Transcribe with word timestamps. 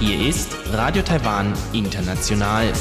Hier 0.00 0.28
ist 0.28 0.56
Radio 0.72 1.02
Taiwan 1.02 1.52
International. 1.72 2.72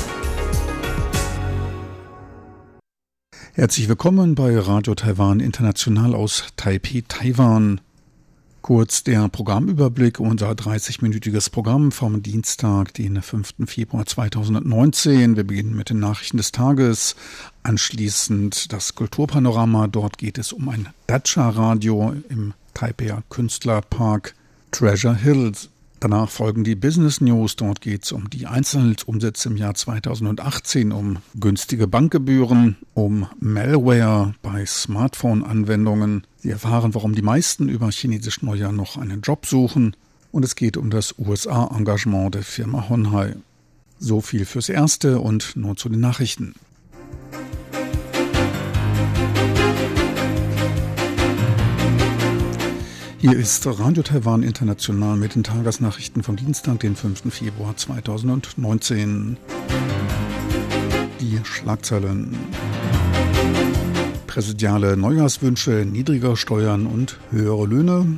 Herzlich 3.54 3.88
willkommen 3.88 4.34
bei 4.34 4.58
Radio 4.58 4.96
Taiwan 4.96 5.42
International 5.42 6.16
aus 6.16 6.48
Taipei, 6.58 7.04
Taiwan. 7.08 7.80
Kurz 8.64 9.04
der 9.04 9.28
Programmüberblick, 9.28 10.22
unser 10.22 10.52
30-minütiges 10.52 11.52
Programm 11.52 11.92
vom 11.92 12.24
Dienstag, 12.24 12.94
den 12.94 13.22
5. 13.22 13.56
Februar 13.66 14.06
2019. 14.06 15.36
Wir 15.36 15.44
beginnen 15.44 15.76
mit 15.76 15.90
den 15.90 16.00
Nachrichten 16.00 16.38
des 16.38 16.54
Tages. 16.54 17.18
Anschließend 17.64 18.72
das 18.72 18.96
Kulturpanorama. 18.96 19.88
Dort 19.88 20.18
geht 20.18 20.38
es 20.38 20.54
um 20.54 20.70
ein 20.70 20.88
Dacia-Radio 21.08 22.14
im 22.30 22.54
Taipei 22.74 23.18
Künstlerpark 23.30 24.34
Treasure 24.72 25.18
Hills. 25.18 25.68
Danach 26.00 26.30
folgen 26.30 26.64
die 26.64 26.76
Business 26.76 27.20
News. 27.20 27.58
Dort 27.58 27.82
geht 27.82 28.06
es 28.06 28.14
um 28.14 28.30
die 28.30 28.48
Einzelhandelsumsätze 28.48 29.50
im 29.50 29.58
Jahr 29.58 29.74
2018, 29.74 30.94
um 30.94 31.18
günstige 31.38 31.88
Bankgebühren, 31.88 32.78
um 32.94 33.28
Malware 33.42 34.36
bei 34.42 34.66
Smartphone-Anwendungen. 34.66 36.26
Sie 36.44 36.50
erfahren, 36.50 36.94
warum 36.94 37.16
die 37.16 37.22
meisten 37.22 37.70
über 37.70 37.90
chinesisch 37.90 38.42
Neujahr 38.42 38.74
noch 38.74 38.98
einen 38.98 39.22
Job 39.22 39.46
suchen. 39.46 39.96
Und 40.30 40.44
es 40.44 40.56
geht 40.56 40.76
um 40.76 40.90
das 40.90 41.16
USA-Engagement 41.18 42.36
der 42.36 42.44
Firma 42.44 42.90
Honhai. 42.90 43.38
So 43.98 44.20
viel 44.20 44.44
fürs 44.44 44.68
Erste 44.68 45.22
und 45.22 45.56
nun 45.56 45.78
zu 45.78 45.88
den 45.88 46.02
Nachrichten. 46.02 46.54
Hier 53.20 53.38
ist 53.40 53.66
Radio 53.66 54.04
Taiwan 54.04 54.44
International 54.44 55.16
mit 55.16 55.36
den 55.36 55.46
Tagesnachrichten 55.46 56.24
vom 56.24 56.36
Dienstag, 56.36 56.82
den 56.82 56.98
5. 56.98 57.34
Februar 57.34 57.78
2019. 57.78 59.38
Die 61.22 61.40
Schlagzeilen. 61.46 62.38
Präsidiale 64.34 64.98
Neujahrswünsche, 64.98 65.86
niedriger 65.86 66.36
Steuern 66.36 66.88
und 66.88 67.20
höhere 67.30 67.68
Löhne. 67.68 68.18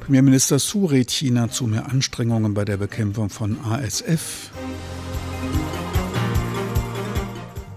Premierminister 0.00 0.58
Su 0.58 0.84
rät 0.84 1.10
China 1.10 1.48
zu 1.48 1.66
mehr 1.66 1.90
Anstrengungen 1.90 2.52
bei 2.52 2.66
der 2.66 2.76
Bekämpfung 2.76 3.30
von 3.30 3.56
ASF. 3.64 4.50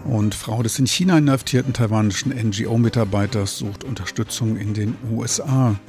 Und 0.04 0.36
Frau 0.36 0.62
des 0.64 0.78
in 0.80 0.86
China 0.86 1.18
inhaftierten 1.18 1.72
taiwanischen 1.72 2.34
NGO-Mitarbeiters 2.34 3.58
sucht 3.58 3.86
Unterstützung 3.86 4.58
in 4.58 4.74
den 4.74 4.96
USA. 5.10 5.80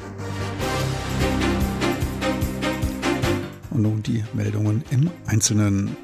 Und 3.71 3.83
nun 3.83 4.05
die 4.05 4.23
Meldungen 4.35 4.85
im 4.93 5.11
Einzelnen. 5.27 5.97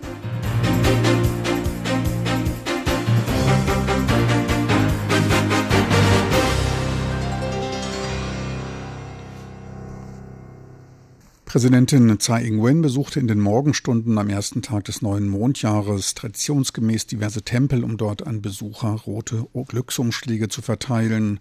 Präsidentin 11.57 12.19
Tsai 12.19 12.45
Ing-wen 12.45 12.83
besuchte 12.83 13.19
in 13.19 13.29
den 13.29 13.41
Morgenstunden 13.41 14.19
am 14.19 14.29
ersten 14.29 14.61
Tag 14.61 14.85
des 14.85 15.01
neuen 15.01 15.27
Mondjahres 15.27 16.13
traditionsgemäß 16.13 17.07
diverse 17.07 17.41
Tempel, 17.41 17.83
um 17.83 17.97
dort 17.97 18.27
an 18.27 18.43
Besucher 18.43 18.91
rote 18.91 19.47
Glücksumschläge 19.67 20.51
zu 20.51 20.61
verteilen. 20.61 21.41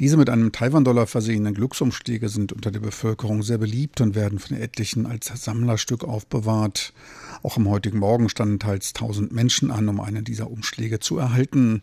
Diese 0.00 0.16
mit 0.16 0.30
einem 0.30 0.52
Taiwan-Dollar 0.52 1.06
versehenen 1.06 1.52
Glücksumschläge 1.52 2.30
sind 2.30 2.54
unter 2.54 2.70
der 2.70 2.80
Bevölkerung 2.80 3.42
sehr 3.42 3.58
beliebt 3.58 4.00
und 4.00 4.14
werden 4.14 4.38
von 4.38 4.56
etlichen 4.56 5.04
als 5.04 5.26
Sammlerstück 5.26 6.02
aufbewahrt. 6.02 6.94
Auch 7.42 7.58
am 7.58 7.68
heutigen 7.68 7.98
Morgen 7.98 8.30
standen 8.30 8.58
teils 8.58 8.94
tausend 8.94 9.32
Menschen 9.32 9.70
an, 9.70 9.86
um 9.86 10.00
einen 10.00 10.24
dieser 10.24 10.50
Umschläge 10.50 10.98
zu 10.98 11.18
erhalten. 11.18 11.82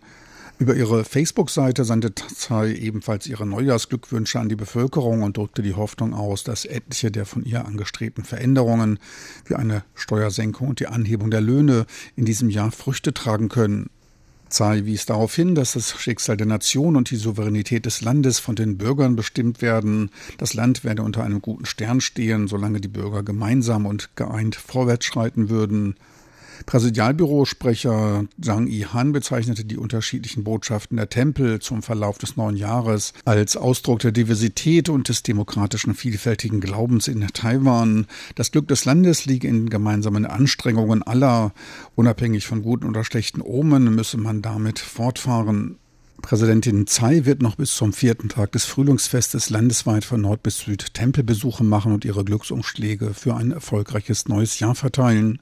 Über 0.60 0.76
ihre 0.76 1.06
Facebook-Seite 1.06 1.86
sandte 1.86 2.14
Tsai 2.14 2.74
ebenfalls 2.74 3.28
ihre 3.28 3.46
Neujahrsglückwünsche 3.46 4.42
an 4.42 4.50
die 4.50 4.58
Bevölkerung 4.58 5.24
und 5.24 5.38
drückte 5.38 5.62
die 5.62 5.74
Hoffnung 5.74 6.14
aus, 6.14 6.44
dass 6.44 6.66
etliche 6.66 7.12
der 7.12 7.26
von 7.26 7.46
ihr 7.46 7.66
angestrebten 7.66 8.26
Veränderungen 8.26 9.00
wie 9.46 9.56
eine 9.56 9.86
Steuersenkung 9.96 10.68
und 10.68 10.82
die 10.82 10.88
Anhebung 10.88 11.32
der 11.32 11.40
Löhne 11.40 11.86
in 12.18 12.26
diesem 12.26 12.50
Jahr 12.50 12.72
Früchte 12.72 13.14
tragen 13.14 13.48
können. 13.48 13.90
Tsai 14.50 14.84
wies 14.84 15.06
darauf 15.06 15.34
hin, 15.34 15.56
dass 15.56 15.74
das 15.74 15.98
Schicksal 15.98 16.36
der 16.36 16.48
Nation 16.48 16.98
und 16.98 17.10
die 17.10 17.16
Souveränität 17.16 17.86
des 17.86 18.02
Landes 18.02 18.40
von 18.40 18.56
den 18.56 18.78
Bürgern 18.78 19.16
bestimmt 19.16 19.62
werden. 19.62 20.10
Das 20.38 20.54
Land 20.56 20.84
werde 20.84 21.04
unter 21.04 21.24
einem 21.24 21.42
guten 21.42 21.68
Stern 21.68 22.02
stehen, 22.02 22.50
solange 22.50 22.82
die 22.82 22.90
Bürger 22.90 23.24
gemeinsam 23.24 23.86
und 23.86 24.10
geeint 24.18 24.56
vorwärts 24.56 25.06
schreiten 25.06 25.50
würden. 25.50 25.96
Präsidialbürosprecher 26.66 28.26
Zhang 28.42 28.68
Yihan 28.68 29.12
bezeichnete 29.12 29.66
die 29.66 29.78
unterschiedlichen 29.78 30.44
Botschaften 30.44 30.98
der 30.98 31.10
Tempel 31.10 31.60
zum 31.60 31.82
Verlauf 31.82 32.18
des 32.18 32.38
neuen 32.38 32.56
Jahres 32.56 33.14
als 33.26 33.58
Ausdruck 33.58 34.00
der 34.00 34.12
Diversität 34.12 34.90
und 34.90 35.10
des 35.10 35.24
demokratischen 35.24 35.96
vielfältigen 35.96 36.60
Glaubens 36.60 37.08
in 37.08 37.26
Taiwan. 37.28 38.08
Das 38.36 38.52
Glück 38.52 38.68
des 38.68 38.86
Landes 38.86 39.26
liege 39.26 39.48
in 39.48 39.70
gemeinsamen 39.70 40.26
Anstrengungen 40.26 41.04
aller. 41.04 41.54
Unabhängig 41.96 42.46
von 42.46 42.62
guten 42.62 42.88
oder 42.88 43.04
schlechten 43.04 43.42
Omen 43.42 43.96
müsse 43.96 44.18
man 44.18 44.42
damit 44.42 44.80
fortfahren. 44.80 45.78
Präsidentin 46.22 46.86
Tsai 46.86 47.26
wird 47.26 47.42
noch 47.42 47.56
bis 47.56 47.76
zum 47.76 47.94
vierten 47.94 48.30
Tag 48.30 48.52
des 48.52 48.66
Frühlingsfestes 48.66 49.50
landesweit 49.50 50.04
von 50.04 50.22
Nord 50.22 50.44
bis 50.44 50.60
Süd 50.60 50.94
Tempelbesuche 50.94 51.64
machen 51.64 51.94
und 51.94 52.06
ihre 52.06 52.26
Glücksumschläge 52.26 53.14
für 53.14 53.36
ein 53.36 53.52
erfolgreiches 53.52 54.28
neues 54.28 54.60
Jahr 54.60 54.76
verteilen. 54.76 55.40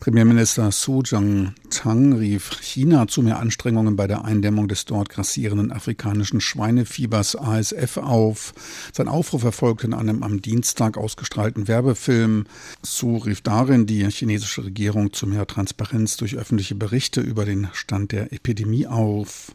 Premierminister 0.00 0.72
Su 0.72 1.02
Jong-chang 1.02 2.14
rief 2.14 2.58
China 2.62 3.06
zu 3.06 3.20
mehr 3.20 3.38
Anstrengungen 3.38 3.96
bei 3.96 4.06
der 4.06 4.24
Eindämmung 4.24 4.66
des 4.66 4.86
dort 4.86 5.10
grassierenden 5.10 5.72
afrikanischen 5.72 6.40
Schweinefiebers 6.40 7.36
ASF 7.36 7.98
auf. 7.98 8.54
Sein 8.94 9.08
Aufruf 9.08 9.44
erfolgte 9.44 9.86
in 9.86 9.92
einem 9.92 10.22
am 10.22 10.40
Dienstag 10.40 10.96
ausgestrahlten 10.96 11.68
Werbefilm. 11.68 12.46
Su 12.82 13.18
rief 13.18 13.42
darin 13.42 13.84
die 13.84 14.08
chinesische 14.08 14.64
Regierung 14.64 15.12
zu 15.12 15.26
mehr 15.26 15.46
Transparenz 15.46 16.16
durch 16.16 16.34
öffentliche 16.34 16.76
Berichte 16.76 17.20
über 17.20 17.44
den 17.44 17.68
Stand 17.74 18.12
der 18.12 18.32
Epidemie 18.32 18.86
auf. 18.86 19.54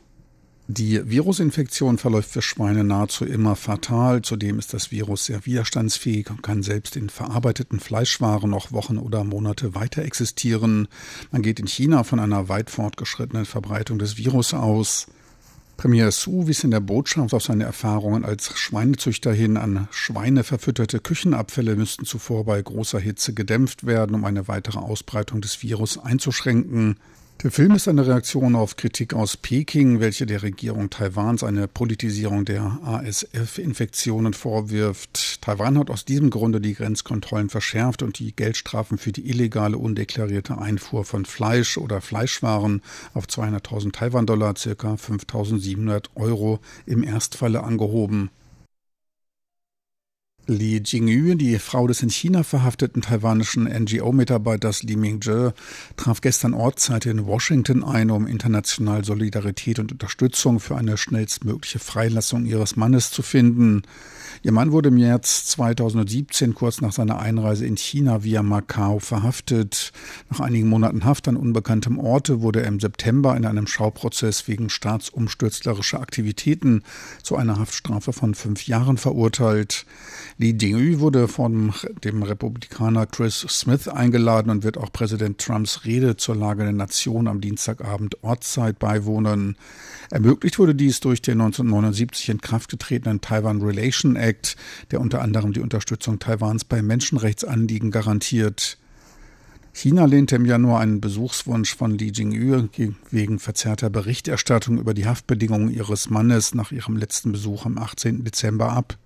Die 0.68 1.08
Virusinfektion 1.08 2.00
verläuft 2.00 2.32
für 2.32 2.42
Schweine 2.42 2.84
nahezu 2.84 3.24
immer 3.24 3.56
fatal. 3.56 4.24
Zudem 4.24 4.58
ist 4.58 4.74
das 4.74 4.90
Virus 4.90 5.26
sehr 5.26 5.46
widerstandsfähig 5.46 6.32
und 6.32 6.42
kann 6.42 6.64
selbst 6.64 6.96
in 6.96 7.10
verarbeiteten 7.12 7.80
Fleischwaren 7.80 8.50
noch 8.50 8.72
Wochen 8.72 8.98
oder 8.98 9.24
Monate 9.24 9.76
weiter 9.76 10.02
existieren. 10.02 10.88
Man 11.32 11.44
geht 11.44 11.60
in 11.60 11.68
China 11.68 12.04
von 12.04 12.20
einer 12.20 12.50
weit 12.50 12.72
fortgeschrittenen 12.72 13.46
Verbreitung 13.46 14.00
des 14.00 14.18
Virus 14.18 14.56
aus. 14.56 15.06
Premier 15.78 16.10
Su 16.10 16.48
wies 16.48 16.64
in 16.64 16.72
der 16.72 16.80
Botschaft 16.80 17.36
auf 17.36 17.44
seine 17.44 17.66
Erfahrungen 17.66 18.26
als 18.26 18.58
Schweinezüchter 18.58 19.34
hin 19.34 19.58
an. 19.58 19.88
Schweine 19.92 20.44
verfütterte 20.44 21.00
Küchenabfälle 21.00 21.76
müssten 21.76 22.06
zuvor 22.06 22.44
bei 22.46 22.60
großer 22.60 23.00
Hitze 23.00 23.36
gedämpft 23.36 23.86
werden, 23.86 24.16
um 24.16 24.26
eine 24.26 24.48
weitere 24.48 24.80
Ausbreitung 24.80 25.42
des 25.42 25.62
Virus 25.62 26.00
einzuschränken. 26.00 26.96
Der 27.44 27.52
Film 27.52 27.74
ist 27.74 27.88
eine 27.90 28.08
Reaktion 28.08 28.56
auf 28.56 28.78
Kritik 28.78 29.14
aus 29.14 29.36
Peking, 29.36 30.00
welche 30.00 30.26
der 30.26 30.42
Regierung 30.42 30.90
Taiwans 30.90 31.44
eine 31.44 31.68
Politisierung 31.68 32.46
der 32.46 32.80
ASF-Infektionen 32.84 34.34
vorwirft. 34.34 35.42
Taiwan 35.42 35.78
hat 35.78 35.90
aus 35.90 36.06
diesem 36.06 36.30
Grunde 36.30 36.62
die 36.62 36.74
Grenzkontrollen 36.74 37.50
verschärft 37.50 38.04
und 38.04 38.20
die 38.20 38.34
Geldstrafen 38.34 38.98
für 38.98 39.12
die 39.12 39.30
illegale, 39.30 39.78
undeklarierte 39.78 40.58
Einfuhr 40.58 41.04
von 41.04 41.26
Fleisch 41.26 41.78
oder 41.78 42.00
Fleischwaren 42.00 42.82
auf 43.14 43.26
200.000 43.26 43.92
Taiwan-Dollar, 43.92 44.56
circa 44.56 44.94
5.700 44.94 46.06
Euro 46.16 46.62
im 46.86 47.04
Erstfalle 47.04 47.64
angehoben. 47.64 48.32
Li 50.48 50.80
Jingyu, 50.84 51.34
die 51.36 51.58
Frau 51.58 51.88
des 51.88 52.04
in 52.04 52.10
China 52.10 52.44
verhafteten 52.44 53.02
taiwanischen 53.02 53.64
NGO-Mitarbeiters 53.64 54.84
Li 54.84 54.96
Mingzhe, 54.96 55.56
traf 55.98 56.22
gestern 56.22 56.54
Ortszeit 56.54 57.08
in 57.08 57.26
Washington 57.26 57.84
ein, 57.84 58.12
um 58.12 58.28
international 58.28 59.04
Solidarität 59.04 59.80
und 59.80 59.92
Unterstützung 59.92 60.60
für 60.60 60.76
eine 60.76 60.98
schnellstmögliche 60.98 61.80
Freilassung 61.80 62.46
ihres 62.46 62.76
Mannes 62.76 63.10
zu 63.10 63.24
finden. 63.24 63.84
Ihr 64.46 64.52
Mann 64.52 64.72
wurde 64.72 64.90
im 64.90 64.96
März 65.00 65.48
2017 65.48 66.54
kurz 66.54 66.80
nach 66.80 66.92
seiner 66.92 67.18
Einreise 67.18 67.66
in 67.66 67.78
China 67.78 68.24
via 68.24 68.44
Macau 68.44 69.00
verhaftet. 69.00 69.92
Nach 70.30 70.40
einigen 70.40 70.70
Monaten 70.70 71.04
Haft 71.04 71.28
an 71.28 71.36
unbekanntem 71.36 71.98
Orte 71.98 72.42
wurde 72.42 72.62
er 72.62 72.68
im 72.68 72.80
September 72.80 73.36
in 73.36 73.48
einem 73.48 73.66
Schauprozess 73.66 74.48
wegen 74.48 74.70
staatsumstürzlerischer 74.70 76.00
Aktivitäten 76.00 76.84
zu 77.24 77.38
einer 77.38 77.58
Haftstrafe 77.58 78.14
von 78.14 78.36
fünf 78.36 78.68
Jahren 78.68 78.98
verurteilt. 78.98 79.88
Lee 80.38 80.52
Jing-yu 80.56 81.00
wurde 81.00 81.28
von 81.28 81.74
dem 82.04 82.22
Republikaner 82.22 83.08
Chris 83.08 83.48
Smith 83.50 83.88
eingeladen 83.88 84.52
und 84.52 84.64
wird 84.64 84.78
auch 84.78 84.94
Präsident 84.94 85.40
Trumps 85.40 85.86
Rede 85.86 86.18
zur 86.18 86.36
Lage 86.36 86.66
der 86.66 86.74
Nation 86.74 87.28
am 87.28 87.42
Dienstagabend 87.42 88.24
Ortszeit 88.24 88.78
beiwohnen. 88.78 89.58
Ermöglicht 90.12 90.60
wurde 90.60 90.76
dies 90.76 91.00
durch 91.00 91.24
den 91.24 91.42
1979 91.42 92.30
in 92.30 92.42
Kraft 92.42 92.70
getretenen 92.70 93.22
Taiwan 93.22 93.60
Relation 93.64 94.16
Act, 94.16 94.35
der 94.92 95.02
unter 95.02 95.22
anderem 95.22 95.54
die 95.54 95.62
Unterstützung 95.62 96.20
Taiwans 96.20 96.66
bei 96.66 96.82
Menschenrechtsanliegen 96.82 97.92
garantiert. 97.92 98.78
China 99.74 100.06
lehnte 100.06 100.38
im 100.38 100.46
Januar 100.46 100.80
einen 100.80 101.02
Besuchswunsch 101.02 101.76
von 101.76 101.98
Li 101.98 102.10
Jingyu 102.10 102.70
wegen 103.12 103.40
verzerrter 103.40 103.90
Berichterstattung 103.90 104.80
über 104.80 104.94
die 104.94 105.06
Haftbedingungen 105.06 105.70
ihres 105.70 106.10
Mannes 106.10 106.56
nach 106.56 106.72
ihrem 106.72 106.96
letzten 106.96 107.34
Besuch 107.34 107.66
am 107.66 107.78
18. 107.78 108.24
Dezember 108.24 108.72
ab. 108.72 108.98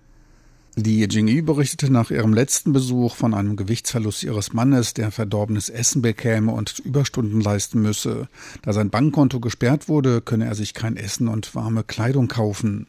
Li 0.76 1.04
Jingyu 1.04 1.42
berichtete 1.44 1.92
nach 1.92 2.12
ihrem 2.12 2.32
letzten 2.32 2.72
Besuch 2.72 3.16
von 3.16 3.34
einem 3.34 3.56
Gewichtsverlust 3.56 4.22
ihres 4.22 4.52
Mannes, 4.52 4.94
der 4.94 5.10
verdorbenes 5.10 5.68
Essen 5.68 6.02
bekäme 6.02 6.52
und 6.52 6.78
Überstunden 6.78 7.40
leisten 7.40 7.82
müsse. 7.82 8.28
Da 8.62 8.72
sein 8.72 8.90
Bankkonto 8.90 9.40
gesperrt 9.40 9.88
wurde, 9.88 10.20
könne 10.20 10.44
er 10.44 10.54
sich 10.54 10.72
kein 10.72 10.96
Essen 10.96 11.26
und 11.26 11.56
warme 11.56 11.82
Kleidung 11.82 12.28
kaufen. 12.28 12.86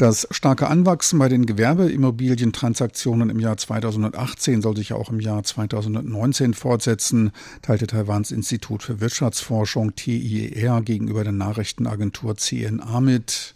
Das 0.00 0.26
starke 0.30 0.66
Anwachsen 0.68 1.18
bei 1.18 1.28
den 1.28 1.44
Gewerbeimmobilientransaktionen 1.44 3.28
im 3.28 3.38
Jahr 3.38 3.58
2018 3.58 4.62
soll 4.62 4.74
sich 4.74 4.94
auch 4.94 5.10
im 5.10 5.20
Jahr 5.20 5.42
2019 5.42 6.54
fortsetzen, 6.54 7.32
teilte 7.60 7.86
Taiwans 7.86 8.30
Institut 8.30 8.82
für 8.82 9.02
Wirtschaftsforschung 9.02 9.94
TIER 9.96 10.80
gegenüber 10.80 11.22
der 11.22 11.34
Nachrichtenagentur 11.34 12.38
CNA 12.38 13.02
mit. 13.02 13.54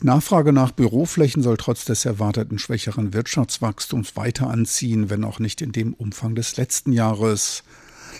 Die 0.00 0.06
Nachfrage 0.06 0.54
nach 0.54 0.72
Büroflächen 0.72 1.42
soll 1.42 1.58
trotz 1.58 1.84
des 1.84 2.06
erwarteten 2.06 2.58
schwächeren 2.58 3.12
Wirtschaftswachstums 3.12 4.16
weiter 4.16 4.48
anziehen, 4.48 5.10
wenn 5.10 5.22
auch 5.22 5.38
nicht 5.38 5.60
in 5.60 5.72
dem 5.72 5.92
Umfang 5.92 6.34
des 6.34 6.56
letzten 6.56 6.92
Jahres. 6.92 7.62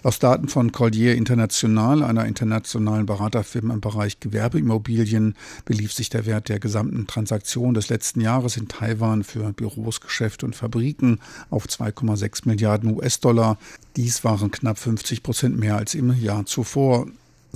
Aus 0.03 0.19
Daten 0.19 0.49
von 0.49 0.73
Collier 0.73 1.15
International, 1.15 2.03
einer 2.03 2.27
internationalen 2.27 3.07
Beraterfirma 3.07 3.75
im 3.75 3.81
Bereich 3.81 4.21
Gewerbeimmobilien, 4.21 5.35
belief 5.65 5.93
sich 5.93 6.11
der 6.11 6.27
Wert 6.27 6.49
der 6.49 6.59
gesamten 6.59 7.07
Transaktion 7.07 7.75
des 7.75 7.89
letzten 7.89 8.21
Jahres 8.21 8.57
in 8.57 8.69
Taiwan 8.69 9.25
für 9.25 9.53
Büros, 9.53 10.01
Geschäfte 10.01 10.47
und 10.47 10.57
Fabriken 10.57 11.21
auf 11.51 11.67
2,6 11.67 12.49
Milliarden 12.49 12.95
US-Dollar. 12.97 13.59
Dies 13.97 14.25
waren 14.25 14.51
knapp 14.51 14.79
50 14.79 15.23
Prozent 15.23 15.59
mehr 15.59 15.77
als 15.77 15.95
im 15.95 16.13
Jahr 16.21 16.45
zuvor. 16.47 17.07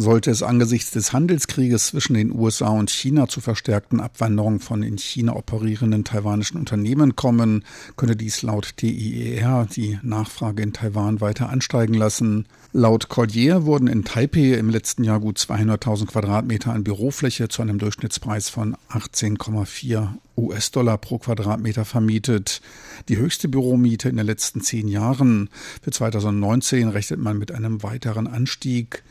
Sollte 0.01 0.31
es 0.31 0.45
angesichts 0.45 0.93
des 0.93 1.13
Handelskrieges 1.13 1.89
zwischen 1.89 2.15
den 2.15 2.31
USA 2.31 2.69
und 2.69 2.89
China 2.89 3.27
zu 3.27 3.41
verstärkten 3.41 3.99
Abwanderungen 3.99 4.61
von 4.61 4.85
in 4.85 4.97
China 4.97 5.35
operierenden 5.35 6.05
taiwanischen 6.05 6.57
Unternehmen 6.57 7.17
kommen, 7.17 7.65
könne 7.97 8.15
dies 8.15 8.43
laut 8.43 8.77
TIER 8.77 9.67
die 9.75 9.99
Nachfrage 10.05 10.63
in 10.63 10.73
Taiwan 10.73 11.21
weiter 11.21 11.49
ansteigen 11.49 11.95
lassen. 11.95 12.47
Laut 12.73 13.09
Collier 13.09 13.67
wurden 13.67 13.89
in 13.89 14.05
Taipei 14.05 14.55
im 14.55 14.71
letzten 14.71 15.03
Jahr 15.03 15.19
gut 15.19 15.37
200.000 15.37 16.07
Quadratmeter 16.07 16.73
an 16.73 16.85
Bürofläche 16.85 17.49
zu 17.49 17.63
einem 17.63 17.81
Durchschnittspreis 17.81 18.51
von 18.51 18.77
18,4 18.91 20.11
US-Dollar 20.37 20.99
pro 20.99 21.19
Quadratmeter 21.19 21.85
vermietet. 21.85 22.61
Die 23.09 23.17
höchste 23.17 23.49
Büromiete 23.49 24.09
in 24.09 24.17
den 24.17 24.27
letzten 24.27 24.61
zehn 24.61 24.87
Jahren. 24.87 25.51
Für 25.83 25.91
2019 25.91 26.87
rechnet 26.87 27.19
man 27.19 27.37
mit 27.37 27.51
einem 27.51 27.83
weiteren 27.83 28.29
Anstieg. 28.29 29.03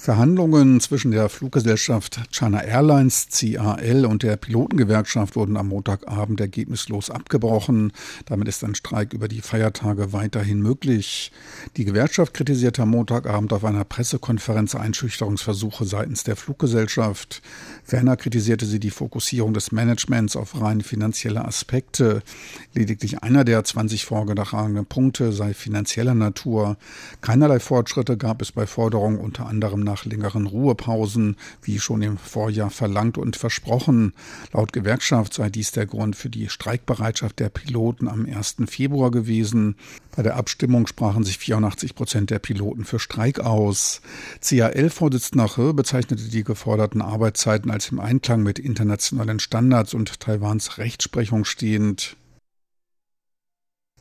Verhandlungen 0.00 0.78
zwischen 0.78 1.10
der 1.10 1.28
Fluggesellschaft 1.28 2.20
China 2.30 2.62
Airlines 2.62 3.26
CAL 3.32 4.06
und 4.06 4.22
der 4.22 4.36
Pilotengewerkschaft 4.36 5.34
wurden 5.34 5.56
am 5.56 5.68
Montagabend 5.68 6.40
ergebnislos 6.40 7.10
abgebrochen. 7.10 7.92
Damit 8.24 8.46
ist 8.46 8.62
ein 8.62 8.76
Streik 8.76 9.12
über 9.12 9.26
die 9.26 9.40
Feiertage 9.40 10.12
weiterhin 10.12 10.62
möglich. 10.62 11.32
Die 11.76 11.84
Gewerkschaft 11.84 12.32
kritisierte 12.32 12.82
am 12.82 12.90
Montagabend 12.90 13.52
auf 13.52 13.64
einer 13.64 13.84
Pressekonferenz 13.84 14.76
Einschüchterungsversuche 14.76 15.84
seitens 15.84 16.22
der 16.22 16.36
Fluggesellschaft. 16.36 17.42
Ferner 17.82 18.16
kritisierte 18.16 18.66
sie 18.66 18.78
die 18.78 18.90
Fokussierung 18.90 19.52
des 19.52 19.72
Managements 19.72 20.36
auf 20.36 20.60
rein 20.60 20.80
finanzielle 20.80 21.44
Aspekte. 21.44 22.22
Lediglich 22.72 23.24
einer 23.24 23.42
der 23.42 23.64
20 23.64 24.04
vorgetragenen 24.04 24.86
Punkte 24.86 25.32
sei 25.32 25.54
finanzieller 25.54 26.14
Natur. 26.14 26.76
Keinerlei 27.20 27.58
Fortschritte 27.58 28.16
gab 28.16 28.40
es 28.42 28.52
bei 28.52 28.68
Forderungen 28.68 29.18
unter 29.18 29.46
anderem 29.46 29.87
nach 29.88 30.04
längeren 30.04 30.46
Ruhepausen, 30.46 31.36
wie 31.62 31.78
schon 31.78 32.02
im 32.02 32.18
Vorjahr 32.18 32.70
verlangt 32.70 33.16
und 33.16 33.36
versprochen. 33.36 34.12
Laut 34.52 34.72
Gewerkschaft 34.72 35.34
sei 35.34 35.48
dies 35.48 35.72
der 35.72 35.86
Grund 35.86 36.14
für 36.14 36.28
die 36.28 36.48
Streikbereitschaft 36.48 37.40
der 37.40 37.48
Piloten 37.48 38.06
am 38.06 38.26
1. 38.26 38.56
Februar 38.66 39.10
gewesen. 39.10 39.76
Bei 40.14 40.22
der 40.22 40.36
Abstimmung 40.36 40.86
sprachen 40.86 41.24
sich 41.24 41.38
84 41.38 41.94
Prozent 41.94 42.30
der 42.30 42.38
Piloten 42.38 42.84
für 42.84 42.98
Streik 42.98 43.40
aus. 43.40 44.02
CAL-Vorsitzender 44.42 45.48
He 45.56 45.72
bezeichnete 45.72 46.28
die 46.28 46.44
geforderten 46.44 47.00
Arbeitszeiten 47.00 47.70
als 47.70 47.90
im 47.90 48.00
Einklang 48.00 48.42
mit 48.42 48.58
internationalen 48.58 49.40
Standards 49.40 49.94
und 49.94 50.20
Taiwans 50.20 50.76
Rechtsprechung 50.76 51.44
stehend. 51.44 52.17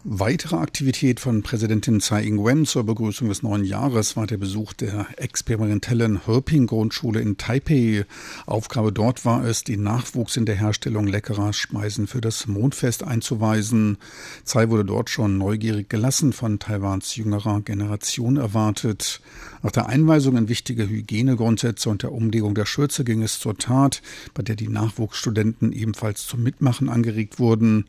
Weitere 0.04 0.58
Aktivität 0.58 1.20
von 1.20 1.42
Präsidentin 1.42 2.00
Tsai 2.02 2.24
Ing-wen 2.24 2.68
zur 2.68 2.86
Begrüßung 2.86 3.30
des 3.30 3.42
neuen 3.42 3.66
Jahres 3.66 4.16
war 4.16 4.28
der 4.28 4.38
Besuch 4.38 4.74
der 4.74 5.08
experimentellen 5.18 6.26
Herping-Grundschule 6.28 7.20
in 7.20 7.38
Taipei. 7.38 8.06
Aufgabe 8.46 8.94
dort 8.94 9.26
war 9.26 9.44
es, 9.44 9.64
den 9.64 9.82
Nachwuchs 9.82 10.38
in 10.38 10.46
der 10.46 10.56
Herstellung 10.56 11.08
leckerer 11.08 11.52
Speisen 11.52 12.06
für 12.06 12.22
das 12.22 12.46
Mondfest 12.46 13.04
einzuweisen. 13.04 13.98
Tsai 14.46 14.70
wurde 14.70 14.86
dort 14.86 15.10
schon 15.10 15.40
neugierig 15.40 15.90
gelassen, 15.90 16.32
von 16.32 16.60
Taiwans 16.60 17.16
jüngerer 17.16 17.62
Generation 17.62 18.38
erwartet. 18.38 19.20
Nach 19.64 19.72
der 19.72 19.88
Einweisung 19.88 20.38
in 20.38 20.48
wichtige 20.48 20.88
Hygienegrundsätze 20.88 21.90
und 21.90 22.04
der 22.04 22.12
Umlegung 22.12 22.54
der 22.54 22.68
Schürze 22.68 23.04
ging 23.04 23.24
es 23.24 23.40
zur 23.40 23.58
Tat, 23.58 24.04
bei 24.36 24.44
der 24.44 24.56
die 24.56 24.70
Nachwuchsstudenten 24.70 25.74
ebenfalls 25.74 26.28
zum 26.28 26.44
Mitmachen 26.44 26.88
angeregt 26.88 27.40
wurden. 27.40 27.86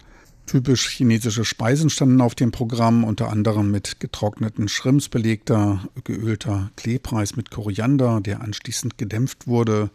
Typisch 0.48 0.88
chinesische 0.88 1.44
Speisen 1.44 1.90
standen 1.90 2.22
auf 2.22 2.34
dem 2.34 2.52
Programm, 2.52 3.04
unter 3.04 3.28
anderem 3.28 3.70
mit 3.70 4.00
getrockneten 4.00 4.66
Shrimps 4.66 5.10
belegter, 5.10 5.86
geölter 6.04 6.70
Klebreis 6.74 7.36
mit 7.36 7.50
Koriander, 7.50 8.22
der 8.22 8.40
anschließend 8.40 8.96
gedämpft 8.96 9.46
wurde. 9.46 9.90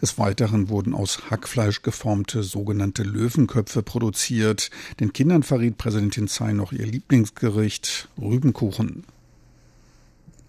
Des 0.00 0.16
Weiteren 0.16 0.68
wurden 0.68 0.94
aus 0.94 1.28
Hackfleisch 1.30 1.82
geformte 1.82 2.44
sogenannte 2.44 3.02
Löwenköpfe 3.02 3.82
produziert. 3.82 4.70
Den 5.00 5.12
Kindern 5.12 5.42
verriet 5.42 5.78
Präsidentin 5.78 6.28
Tsai 6.28 6.52
noch 6.52 6.70
ihr 6.70 6.86
Lieblingsgericht, 6.86 8.08
Rübenkuchen. 8.22 9.02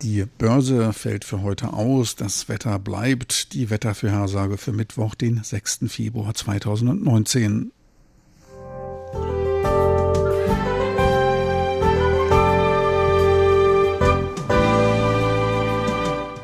Die 0.04 0.26
Börse 0.38 0.94
fällt 0.94 1.26
für 1.26 1.42
heute 1.42 1.74
aus, 1.74 2.16
das 2.16 2.50
Wetter 2.50 2.78
bleibt. 2.78 3.54
Die 3.54 3.72
Wettervorhersage 3.72 4.60
für 4.60 4.74
Mittwoch, 4.74 5.16
den 5.16 5.44
6. 5.44 5.86
Februar 5.88 6.36
2019. 6.36 7.72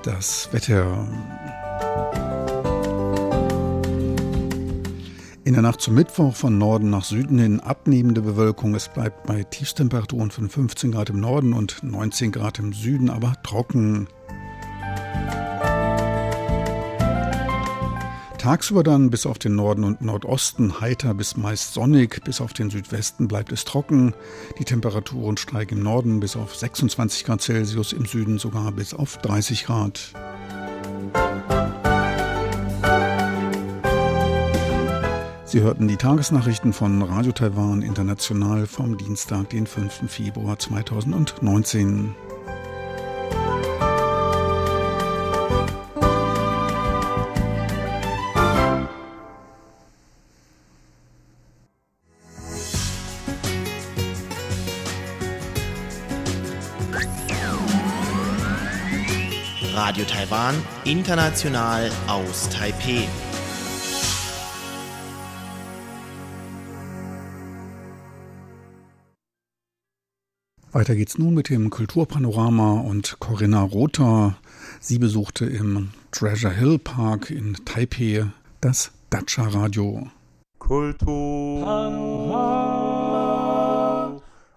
Das 0.05 0.47
Wetter. 0.51 1.07
In 5.43 5.53
der 5.53 5.63
Nacht 5.63 5.81
zum 5.81 5.95
Mittwoch 5.95 6.35
von 6.35 6.59
Norden 6.59 6.91
nach 6.91 7.03
Süden 7.03 7.39
hin 7.39 7.59
abnehmende 7.59 8.21
Bewölkung. 8.21 8.75
Es 8.75 8.87
bleibt 8.87 9.25
bei 9.25 9.43
Tiefstemperaturen 9.43 10.29
von 10.29 10.47
15 10.47 10.91
Grad 10.91 11.09
im 11.09 11.19
Norden 11.19 11.53
und 11.53 11.81
19 11.81 12.31
Grad 12.31 12.59
im 12.59 12.71
Süden, 12.71 13.09
aber 13.09 13.33
trocken. 13.41 14.07
Tagsüber 18.45 18.83
dann 18.83 19.09
bis 19.09 19.25
auf 19.25 19.39
den 19.39 19.55
Norden 19.55 19.83
und 19.83 20.03
Nordosten 20.03 20.79
heiter 20.79 21.15
bis 21.15 21.35
meist 21.35 21.73
sonnig, 21.73 22.23
bis 22.23 22.41
auf 22.41 22.53
den 22.53 22.69
Südwesten 22.69 23.27
bleibt 23.27 23.51
es 23.51 23.65
trocken. 23.65 24.13
Die 24.59 24.65
Temperaturen 24.65 25.35
steigen 25.35 25.79
im 25.79 25.83
Norden 25.83 26.19
bis 26.19 26.35
auf 26.35 26.55
26 26.55 27.25
Grad 27.25 27.41
Celsius, 27.41 27.91
im 27.91 28.05
Süden 28.05 28.37
sogar 28.37 28.71
bis 28.71 28.93
auf 28.93 29.17
30 29.17 29.65
Grad. 29.65 30.13
Sie 35.45 35.61
hörten 35.61 35.87
die 35.87 35.97
Tagesnachrichten 35.97 36.71
von 36.71 37.01
Radio 37.01 37.31
Taiwan 37.31 37.81
International 37.81 38.67
vom 38.67 38.95
Dienstag, 38.95 39.49
den 39.49 39.65
5. 39.65 40.03
Februar 40.07 40.59
2019. 40.59 42.13
für 60.05 60.11
Taiwan, 60.11 60.55
international 60.83 61.89
aus 62.07 62.49
Taipeh. 62.49 63.07
Weiter 70.71 70.95
geht's 70.95 71.17
nun 71.17 71.33
mit 71.33 71.49
dem 71.49 71.69
Kulturpanorama 71.69 72.81
und 72.81 73.17
Corinna 73.19 73.61
Rother. 73.61 74.35
Sie 74.81 74.99
besuchte 74.99 75.45
im 75.45 75.91
Treasure 76.11 76.53
Hill 76.53 76.79
Park 76.79 77.29
in 77.29 77.55
Taipei 77.63 78.25
das 78.59 78.91
Dacia 79.09 79.47
Radio. 79.47 80.09
Kultur 80.59 81.65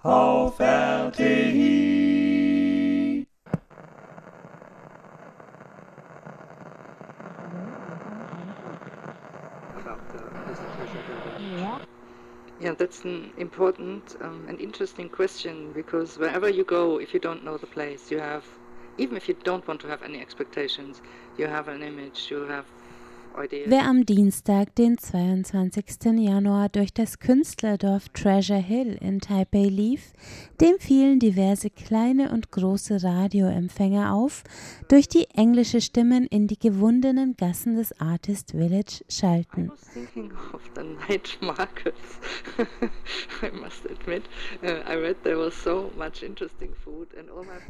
auf 0.03 0.59
RTI. 0.59 1.78
Yeah, 12.61 12.75
that's 12.77 13.05
an 13.05 13.33
important 13.37 14.17
um, 14.21 14.47
and 14.49 14.61
interesting 14.61 15.09
question 15.09 15.73
because 15.73 16.19
wherever 16.19 16.49
you 16.49 16.65
go, 16.65 16.99
if 16.99 17.15
you 17.15 17.21
don't 17.21 17.45
know 17.45 17.57
the 17.57 17.69
place, 17.69 18.11
you 18.11 18.19
have, 18.19 18.45
even 18.97 19.17
if 19.17 19.29
you 19.29 19.35
don't 19.45 19.67
want 19.69 19.81
to 19.83 19.89
have 19.89 20.03
any 20.03 20.21
expectations, 20.21 21.01
you 21.37 21.47
have 21.47 21.69
an 21.69 21.83
image, 21.83 22.29
you 22.31 22.43
have 22.43 22.67
Wer 23.67 23.85
am 23.85 24.05
Dienstag, 24.05 24.75
den 24.75 24.99
22. 24.99 26.19
Januar, 26.19 26.69
durch 26.69 26.93
das 26.93 27.21
Künstlerdorf 27.21 28.09
Treasure 28.09 28.59
Hill 28.59 28.99
in 29.01 29.21
Taipei 29.21 29.65
lief, 29.65 30.13
dem 30.61 30.79
fielen 30.81 31.21
diverse 31.21 31.71
kleine 31.71 32.33
und 32.33 32.51
große 32.51 33.03
Radioempfänger 33.03 34.13
auf, 34.13 34.43
durch 34.89 35.07
die 35.09 35.29
englische 35.35 35.81
Stimmen 35.81 36.27
in 36.27 36.49
die 36.49 36.59
gewundenen 36.59 37.37
Gassen 37.37 37.77
des 37.77 38.01
Artist 38.01 38.53
Village 38.53 39.05
schalten. 39.09 39.71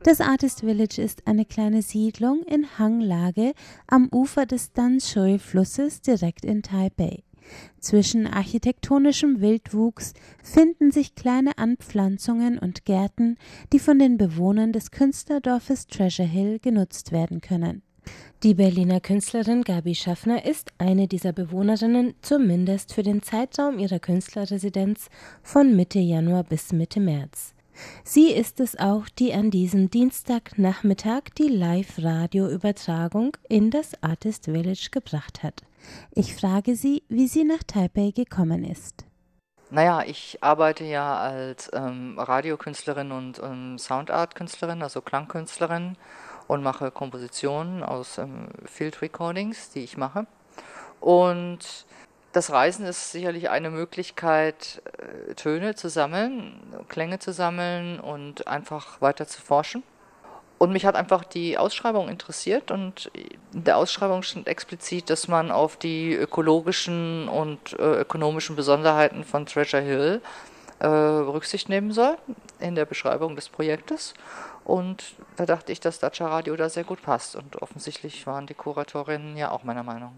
Das 0.02 0.20
Artist 0.20 0.60
Village 0.60 1.02
ist 1.02 1.26
eine 1.26 1.44
kleine 1.44 1.82
Siedlung 1.82 2.42
in 2.44 2.78
Hanglage 2.78 3.52
am 3.86 4.08
Ufer 4.10 4.46
des 4.46 4.72
Danshui 4.72 5.38
Flusses 5.58 6.02
direkt 6.02 6.44
in 6.44 6.62
Taipei. 6.62 7.24
Zwischen 7.80 8.28
architektonischem 8.28 9.40
Wildwuchs 9.40 10.14
finden 10.40 10.92
sich 10.92 11.16
kleine 11.16 11.58
Anpflanzungen 11.58 12.60
und 12.60 12.84
Gärten, 12.84 13.36
die 13.72 13.80
von 13.80 13.98
den 13.98 14.18
Bewohnern 14.18 14.72
des 14.72 14.92
Künstlerdorfes 14.92 15.88
Treasure 15.88 16.28
Hill 16.28 16.60
genutzt 16.60 17.10
werden 17.10 17.40
können. 17.40 17.82
Die 18.44 18.54
Berliner 18.54 19.00
Künstlerin 19.00 19.62
Gabi 19.62 19.96
Schaffner 19.96 20.44
ist 20.44 20.70
eine 20.78 21.08
dieser 21.08 21.32
Bewohnerinnen, 21.32 22.14
zumindest 22.22 22.94
für 22.94 23.02
den 23.02 23.22
Zeitraum 23.22 23.80
ihrer 23.80 23.98
Künstlerresidenz 23.98 25.08
von 25.42 25.74
Mitte 25.74 25.98
Januar 25.98 26.44
bis 26.44 26.72
Mitte 26.72 27.00
März. 27.00 27.52
Sie 28.04 28.32
ist 28.32 28.60
es 28.60 28.78
auch, 28.78 29.08
die 29.08 29.32
an 29.32 29.50
diesem 29.50 29.90
Dienstagnachmittag 29.90 31.22
die 31.36 31.48
Live-Radio-Übertragung 31.48 33.36
in 33.48 33.70
das 33.70 33.92
Artist 34.02 34.46
Village 34.46 34.88
gebracht 34.90 35.42
hat. 35.42 35.62
Ich 36.12 36.34
frage 36.34 36.76
sie, 36.76 37.02
wie 37.08 37.28
sie 37.28 37.44
nach 37.44 37.62
Taipei 37.62 38.10
gekommen 38.10 38.64
ist. 38.64 39.04
Naja, 39.70 40.02
ich 40.06 40.38
arbeite 40.40 40.84
ja 40.84 41.18
als 41.18 41.70
ähm, 41.74 42.18
Radiokünstlerin 42.18 43.12
und 43.12 43.38
ähm, 43.42 43.78
Soundart-Künstlerin, 43.78 44.82
also 44.82 45.02
Klangkünstlerin 45.02 45.96
und 46.46 46.62
mache 46.62 46.90
Kompositionen 46.90 47.82
aus 47.82 48.16
ähm, 48.16 48.48
Field 48.64 49.02
Recordings, 49.02 49.70
die 49.70 49.84
ich 49.84 49.98
mache. 49.98 50.26
Und 51.00 51.86
das 52.32 52.50
Reisen 52.50 52.84
ist 52.86 53.12
sicherlich 53.12 53.50
eine 53.50 53.70
Möglichkeit, 53.70 54.82
äh, 54.98 55.34
Töne 55.34 55.74
zu 55.74 55.88
sammeln, 55.88 56.60
Klänge 56.88 57.18
zu 57.18 57.32
sammeln 57.32 58.00
und 58.00 58.46
einfach 58.46 59.00
weiter 59.00 59.26
zu 59.26 59.40
forschen. 59.40 59.82
Und 60.58 60.72
mich 60.72 60.84
hat 60.84 60.96
einfach 60.96 61.24
die 61.24 61.56
Ausschreibung 61.56 62.08
interessiert 62.08 62.72
und 62.72 63.12
in 63.54 63.62
der 63.62 63.76
Ausschreibung 63.76 64.24
stand 64.24 64.48
explizit, 64.48 65.08
dass 65.08 65.28
man 65.28 65.52
auf 65.52 65.76
die 65.76 66.12
ökologischen 66.12 67.28
und 67.28 67.78
äh, 67.78 68.00
ökonomischen 68.00 68.56
Besonderheiten 68.56 69.22
von 69.24 69.46
Treasure 69.46 69.82
Hill 69.82 70.20
äh, 70.80 70.86
Rücksicht 70.86 71.68
nehmen 71.68 71.92
soll 71.92 72.16
in 72.58 72.74
der 72.74 72.86
Beschreibung 72.86 73.36
des 73.36 73.48
Projektes. 73.48 74.14
Und 74.64 75.14
da 75.36 75.46
dachte 75.46 75.70
ich, 75.70 75.78
dass 75.78 76.00
Dacia 76.00 76.26
Radio 76.26 76.56
da 76.56 76.68
sehr 76.68 76.84
gut 76.84 77.02
passt. 77.02 77.36
Und 77.36 77.62
offensichtlich 77.62 78.26
waren 78.26 78.46
die 78.46 78.54
Kuratorinnen 78.54 79.36
ja 79.36 79.52
auch 79.52 79.62
meiner 79.62 79.84
Meinung. 79.84 80.12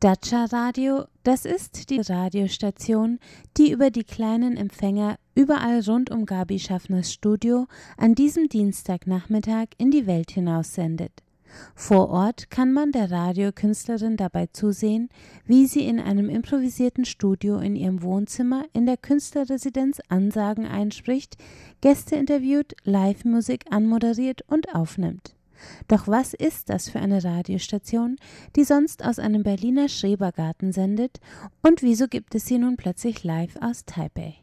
Dacia 0.00 0.46
Radio, 0.46 1.04
das 1.24 1.44
ist 1.44 1.90
die 1.90 2.00
Radiostation, 2.00 3.18
die 3.58 3.70
über 3.70 3.90
die 3.90 4.04
kleinen 4.04 4.56
Empfänger 4.56 5.18
überall 5.34 5.82
rund 5.86 6.10
um 6.10 6.24
Gabi 6.24 6.58
Schaffners 6.58 7.12
Studio 7.12 7.66
an 7.98 8.14
diesem 8.14 8.48
Dienstagnachmittag 8.48 9.66
in 9.76 9.90
die 9.90 10.06
Welt 10.06 10.30
hinaus 10.30 10.72
sendet. 10.72 11.12
Vor 11.74 12.08
Ort 12.08 12.48
kann 12.48 12.72
man 12.72 12.92
der 12.92 13.10
Radiokünstlerin 13.10 14.16
dabei 14.16 14.46
zusehen, 14.46 15.10
wie 15.44 15.66
sie 15.66 15.86
in 15.86 16.00
einem 16.00 16.30
improvisierten 16.30 17.04
Studio 17.04 17.58
in 17.58 17.76
ihrem 17.76 18.02
Wohnzimmer 18.02 18.64
in 18.72 18.86
der 18.86 18.96
Künstlerresidenz 18.96 20.00
Ansagen 20.08 20.64
einspricht, 20.64 21.36
Gäste 21.82 22.16
interviewt, 22.16 22.74
Live-Musik 22.84 23.66
anmoderiert 23.68 24.40
und 24.48 24.74
aufnimmt. 24.74 25.34
Doch 25.88 26.08
was 26.08 26.34
ist 26.34 26.70
das 26.70 26.88
für 26.88 26.98
eine 26.98 27.22
Radiostation, 27.22 28.16
die 28.56 28.64
sonst 28.64 29.04
aus 29.04 29.18
einem 29.18 29.42
Berliner 29.42 29.88
Schrebergarten 29.88 30.72
sendet 30.72 31.20
und 31.62 31.82
wieso 31.82 32.08
gibt 32.08 32.34
es 32.34 32.46
sie 32.46 32.58
nun 32.58 32.76
plötzlich 32.76 33.24
live 33.24 33.56
aus 33.60 33.84
Taipei? 33.84 34.36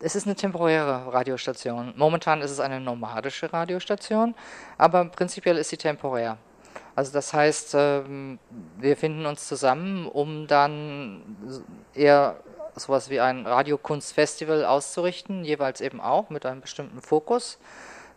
Es 0.00 0.14
ist 0.14 0.26
eine 0.26 0.36
temporäre 0.36 1.12
Radiostation. 1.12 1.92
Momentan 1.96 2.40
ist 2.40 2.52
es 2.52 2.60
eine 2.60 2.80
nomadische 2.80 3.52
Radiostation, 3.52 4.34
aber 4.76 5.06
prinzipiell 5.06 5.56
ist 5.56 5.70
sie 5.70 5.76
temporär. 5.76 6.38
Also 6.94 7.12
das 7.12 7.32
heißt, 7.32 7.74
ähm, 7.74 8.38
wir 8.78 8.96
finden 8.96 9.26
uns 9.26 9.46
zusammen, 9.46 10.06
um 10.06 10.46
dann 10.46 11.22
eher 11.94 12.40
sowas 12.74 13.10
wie 13.10 13.20
ein 13.20 13.46
Radiokunstfestival 13.46 14.64
auszurichten, 14.64 15.44
jeweils 15.44 15.80
eben 15.80 16.00
auch 16.00 16.30
mit 16.30 16.46
einem 16.46 16.60
bestimmten 16.60 17.00
Fokus. 17.00 17.58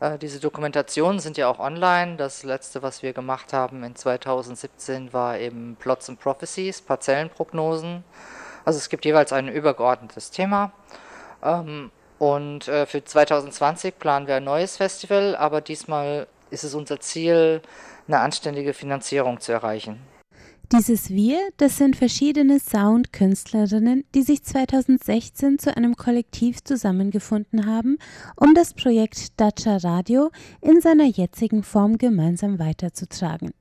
Äh, 0.02 0.18
diese 0.18 0.42
Dokumentationen 0.42 1.20
sind 1.20 1.38
ja 1.38 1.48
auch 1.48 1.60
online. 1.60 2.18
Das 2.18 2.44
letzte, 2.44 2.82
was 2.82 3.04
wir 3.04 3.14
gemacht 3.14 3.54
haben 3.54 3.84
in 3.84 3.96
2017, 3.96 5.14
war 5.14 5.40
eben 5.40 5.78
Plots 5.80 6.10
and 6.10 6.20
Prophecies, 6.20 6.82
Parzellenprognosen. 6.82 8.04
Also 8.66 8.78
es 8.78 8.90
gibt 8.90 9.06
jeweils 9.06 9.32
ein 9.32 9.48
übergeordnetes 9.48 10.32
Thema. 10.32 10.74
Ähm, 11.44 11.92
und 12.20 12.68
äh, 12.68 12.86
für 12.86 13.04
2020 13.04 13.98
planen 13.98 14.28
wir 14.28 14.36
ein 14.36 14.44
neues 14.44 14.78
Festival, 14.78 15.36
aber 15.36 15.62
diesmal 15.62 16.28
ist 16.50 16.64
es 16.64 16.76
unser 16.76 17.00
Ziel, 17.00 17.62
eine 18.08 18.20
anständige 18.20 18.74
Finanzierung 18.74 19.40
zu 19.40 19.52
erreichen. 19.52 20.02
Dieses 20.72 21.10
Wir, 21.10 21.38
das 21.58 21.76
sind 21.76 21.98
verschiedene 21.98 22.58
Soundkünstlerinnen, 22.58 24.06
die 24.16 24.22
sich 24.22 24.42
2016 24.42 25.60
zu 25.60 25.76
einem 25.76 25.98
Kollektiv 25.98 26.64
zusammengefunden 26.64 27.66
haben, 27.66 27.98
um 28.38 28.56
das 28.56 28.74
Projekt 28.74 29.38
Dacia 29.38 29.78
Radio 29.78 30.32
in 30.62 30.80
seiner 30.80 31.08
jetzigen 31.08 31.64
Form 31.64 31.98
gemeinsam 31.98 32.58
weiterzutragen. 32.58 33.52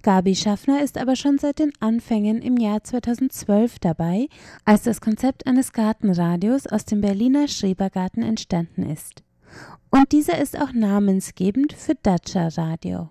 Gabi 0.00 0.34
Schaffner 0.34 0.82
ist 0.82 0.96
aber 0.96 1.16
schon 1.16 1.36
seit 1.36 1.58
den 1.58 1.72
Anfängen 1.80 2.40
im 2.40 2.56
Jahr 2.56 2.82
2012 2.82 3.78
dabei, 3.80 4.28
als 4.64 4.84
das 4.84 5.02
Konzept 5.02 5.46
eines 5.46 5.74
Gartenradios 5.74 6.66
aus 6.66 6.86
dem 6.86 7.02
Berliner 7.02 7.46
Schrebergarten 7.46 8.22
entstanden 8.22 8.88
ist. 8.88 9.22
Und 9.90 10.12
dieser 10.12 10.38
ist 10.38 10.58
auch 10.58 10.72
namensgebend 10.72 11.74
für 11.74 11.94
Dacia 11.94 12.48
Radio. 12.48 13.10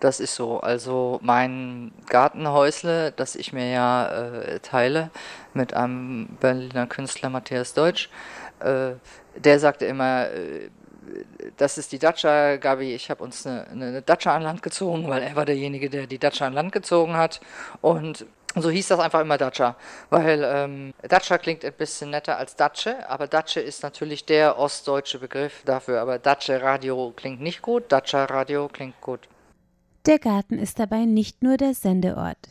Das 0.00 0.20
ist 0.20 0.34
so. 0.34 0.60
Also 0.60 1.18
mein 1.22 1.92
Gartenhäusle, 2.08 3.12
das 3.12 3.36
ich 3.36 3.52
mir 3.52 3.70
ja 3.70 4.08
äh, 4.08 4.60
teile 4.60 5.10
mit 5.54 5.74
einem 5.74 6.28
Berliner 6.40 6.86
Künstler 6.86 7.30
Matthias 7.30 7.74
Deutsch, 7.74 8.08
äh, 8.60 8.92
der 9.36 9.58
sagte 9.58 9.84
immer, 9.86 10.28
äh, 10.30 10.70
das 11.56 11.78
ist 11.78 11.92
die 11.92 11.98
Dacia, 11.98 12.56
Gabi, 12.56 12.94
ich 12.94 13.10
habe 13.10 13.24
uns 13.24 13.46
eine, 13.46 13.66
eine 13.68 14.02
Dacia 14.02 14.34
an 14.34 14.42
Land 14.42 14.62
gezogen, 14.62 15.08
weil 15.08 15.22
er 15.22 15.36
war 15.36 15.44
derjenige, 15.44 15.90
der 15.90 16.06
die 16.06 16.18
Dacia 16.18 16.46
an 16.46 16.52
Land 16.52 16.72
gezogen 16.72 17.16
hat. 17.16 17.40
Und 17.80 18.26
so 18.56 18.70
hieß 18.70 18.88
das 18.88 18.98
einfach 18.98 19.20
immer 19.20 19.38
Dacia, 19.38 19.76
weil 20.10 20.42
ähm, 20.44 20.94
Dacia 21.02 21.38
klingt 21.38 21.64
ein 21.64 21.72
bisschen 21.72 22.10
netter 22.10 22.36
als 22.36 22.56
Datsche, 22.56 23.08
aber 23.08 23.28
Datsche 23.28 23.60
ist 23.60 23.82
natürlich 23.82 24.24
der 24.24 24.58
ostdeutsche 24.58 25.20
Begriff 25.20 25.62
dafür, 25.64 26.00
aber 26.00 26.18
Datsche 26.18 26.60
Radio 26.60 27.12
klingt 27.14 27.40
nicht 27.40 27.62
gut, 27.62 27.92
Dacia 27.92 28.24
Radio 28.24 28.68
klingt 28.68 29.00
gut. 29.00 29.20
Der 30.06 30.18
Garten 30.18 30.58
ist 30.58 30.78
dabei 30.78 31.04
nicht 31.04 31.42
nur 31.42 31.58
der 31.58 31.74
Sendeort. 31.74 32.48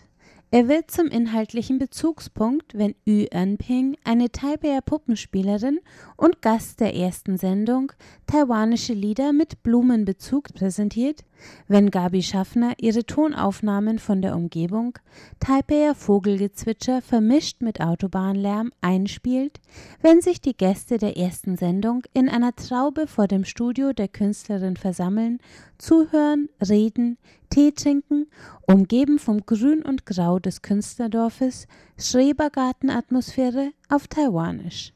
Er 0.52 0.68
wird 0.68 0.92
zum 0.92 1.08
inhaltlichen 1.08 1.80
Bezugspunkt, 1.80 2.78
wenn 2.78 2.94
Yu 3.06 3.26
Enping, 3.32 3.98
eine 4.04 4.32
Taipeier 4.32 4.82
Puppenspielerin 4.82 5.80
und 6.16 6.44
Gast 6.44 6.80
der 6.80 6.96
ersten 6.96 7.38
Sendung, 7.38 7.92
taiwanische 8.28 8.94
Lieder 8.94 9.34
mit 9.34 9.64
Blumenbezug 9.64 10.54
präsentiert, 10.54 11.24
wenn 11.68 11.92
Gabi 11.92 12.22
Schaffner 12.22 12.74
ihre 12.80 13.06
Tonaufnahmen 13.06 14.00
von 14.00 14.22
der 14.22 14.36
Umgebung, 14.36 14.98
Taipeher 15.40 15.96
Vogelgezwitscher 15.96 17.02
vermischt 17.02 17.62
mit 17.62 17.82
Autobahnlärm 17.82 18.72
einspielt, 18.82 19.60
wenn 20.02 20.22
sich 20.22 20.42
die 20.42 20.56
Gäste 20.56 20.98
der 20.98 21.18
ersten 21.18 21.58
Sendung 21.58 22.04
in 22.14 22.30
einer 22.30 22.56
Traube 22.56 23.08
vor 23.08 23.28
dem 23.28 23.46
Studio 23.46 23.94
der 23.94 24.08
Künstlerin 24.08 24.78
versammeln, 24.78 25.40
zuhören, 25.78 26.50
reden, 26.68 27.18
Tee 27.50 27.72
trinken, 27.72 28.28
umgeben 28.68 29.18
vom 29.18 29.46
Grün 29.46 29.82
und 29.82 30.06
Grau 30.06 30.40
des 30.40 30.62
Künstlerdorfes, 30.62 31.68
Schrebergartenatmosphäre 31.98 33.72
auf 33.90 34.08
Taiwanisch. 34.08 34.94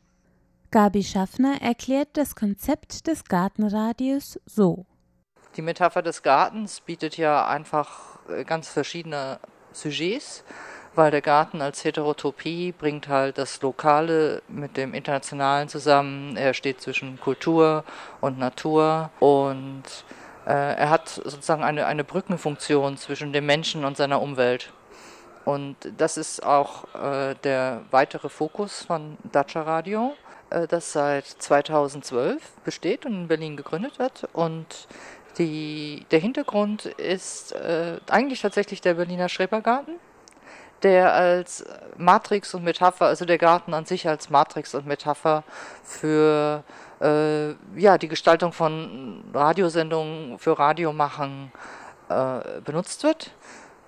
Gabi 0.74 1.04
Schaffner 1.04 1.62
erklärt 1.62 2.10
das 2.14 2.36
Konzept 2.36 3.06
des 3.06 3.26
Gartenradios 3.26 4.40
so. 4.46 4.88
Die 5.56 5.62
Metapher 5.62 6.02
des 6.02 6.24
Gartens 6.24 6.82
bietet 6.82 7.18
ja 7.18 7.46
einfach 7.46 8.18
äh, 8.28 8.44
ganz 8.44 8.70
verschiedene 8.70 9.40
Sujets, 9.72 10.44
weil 10.96 11.12
der 11.12 11.22
Garten 11.22 11.62
als 11.62 11.84
Heterotopie 11.84 12.72
bringt 12.72 13.08
halt 13.08 13.38
das 13.38 13.62
Lokale 13.62 14.42
mit 14.48 14.78
dem 14.78 14.94
Internationalen 14.94 15.70
zusammen. 15.70 16.38
Er 16.38 16.54
steht 16.54 16.82
zwischen 16.82 17.20
Kultur 17.20 17.84
und 18.20 18.40
Natur 18.40 19.12
und 19.20 19.84
äh, 20.46 20.50
er 20.52 20.90
hat 20.90 21.10
sozusagen 21.10 21.64
eine, 21.64 21.86
eine 21.86 22.04
Brückenfunktion 22.04 22.98
zwischen 22.98 23.32
dem 23.32 23.46
Menschen 23.46 23.86
und 23.86 23.96
seiner 23.96 24.22
Umwelt. 24.22 24.74
Und 25.46 25.76
das 25.98 26.18
ist 26.18 26.44
auch 26.44 26.86
äh, 26.96 27.36
der 27.44 27.82
weitere 27.92 28.30
Fokus 28.30 28.84
von 28.84 29.18
Dacia 29.32 29.62
Radio, 29.62 30.16
äh, 30.50 30.68
das 30.68 30.94
seit 30.94 31.26
2012 31.26 32.42
besteht 32.64 33.06
und 33.06 33.14
in 33.14 33.28
Berlin 33.28 33.58
gegründet 33.58 34.00
wird. 34.00 34.28
Und 34.34 34.88
die, 35.38 36.06
der 36.12 36.20
Hintergrund 36.20 36.86
ist 36.86 37.54
äh, 37.54 38.00
eigentlich 38.10 38.42
tatsächlich 38.42 38.82
der 38.82 38.96
Berliner 38.96 39.30
Schrebergarten, 39.30 39.96
der 40.84 41.14
als 41.14 41.66
Matrix 41.98 42.54
und 42.54 42.64
Metapher, 42.64 43.06
also 43.06 43.26
der 43.26 43.38
Garten 43.38 43.74
an 43.74 43.86
sich 43.86 44.08
als 44.08 44.30
Matrix 44.30 44.76
und 44.76 44.86
Metapher 44.86 45.44
für 45.84 46.64
äh, 47.02 47.52
ja, 47.80 47.98
die 47.98 48.08
Gestaltung 48.08 48.52
von 48.52 49.24
Radiosendungen 49.34 50.40
für 50.40 50.58
Radiomachen 50.58 51.52
äh, 52.10 52.62
benutzt 52.64 53.04
wird. 53.04 53.32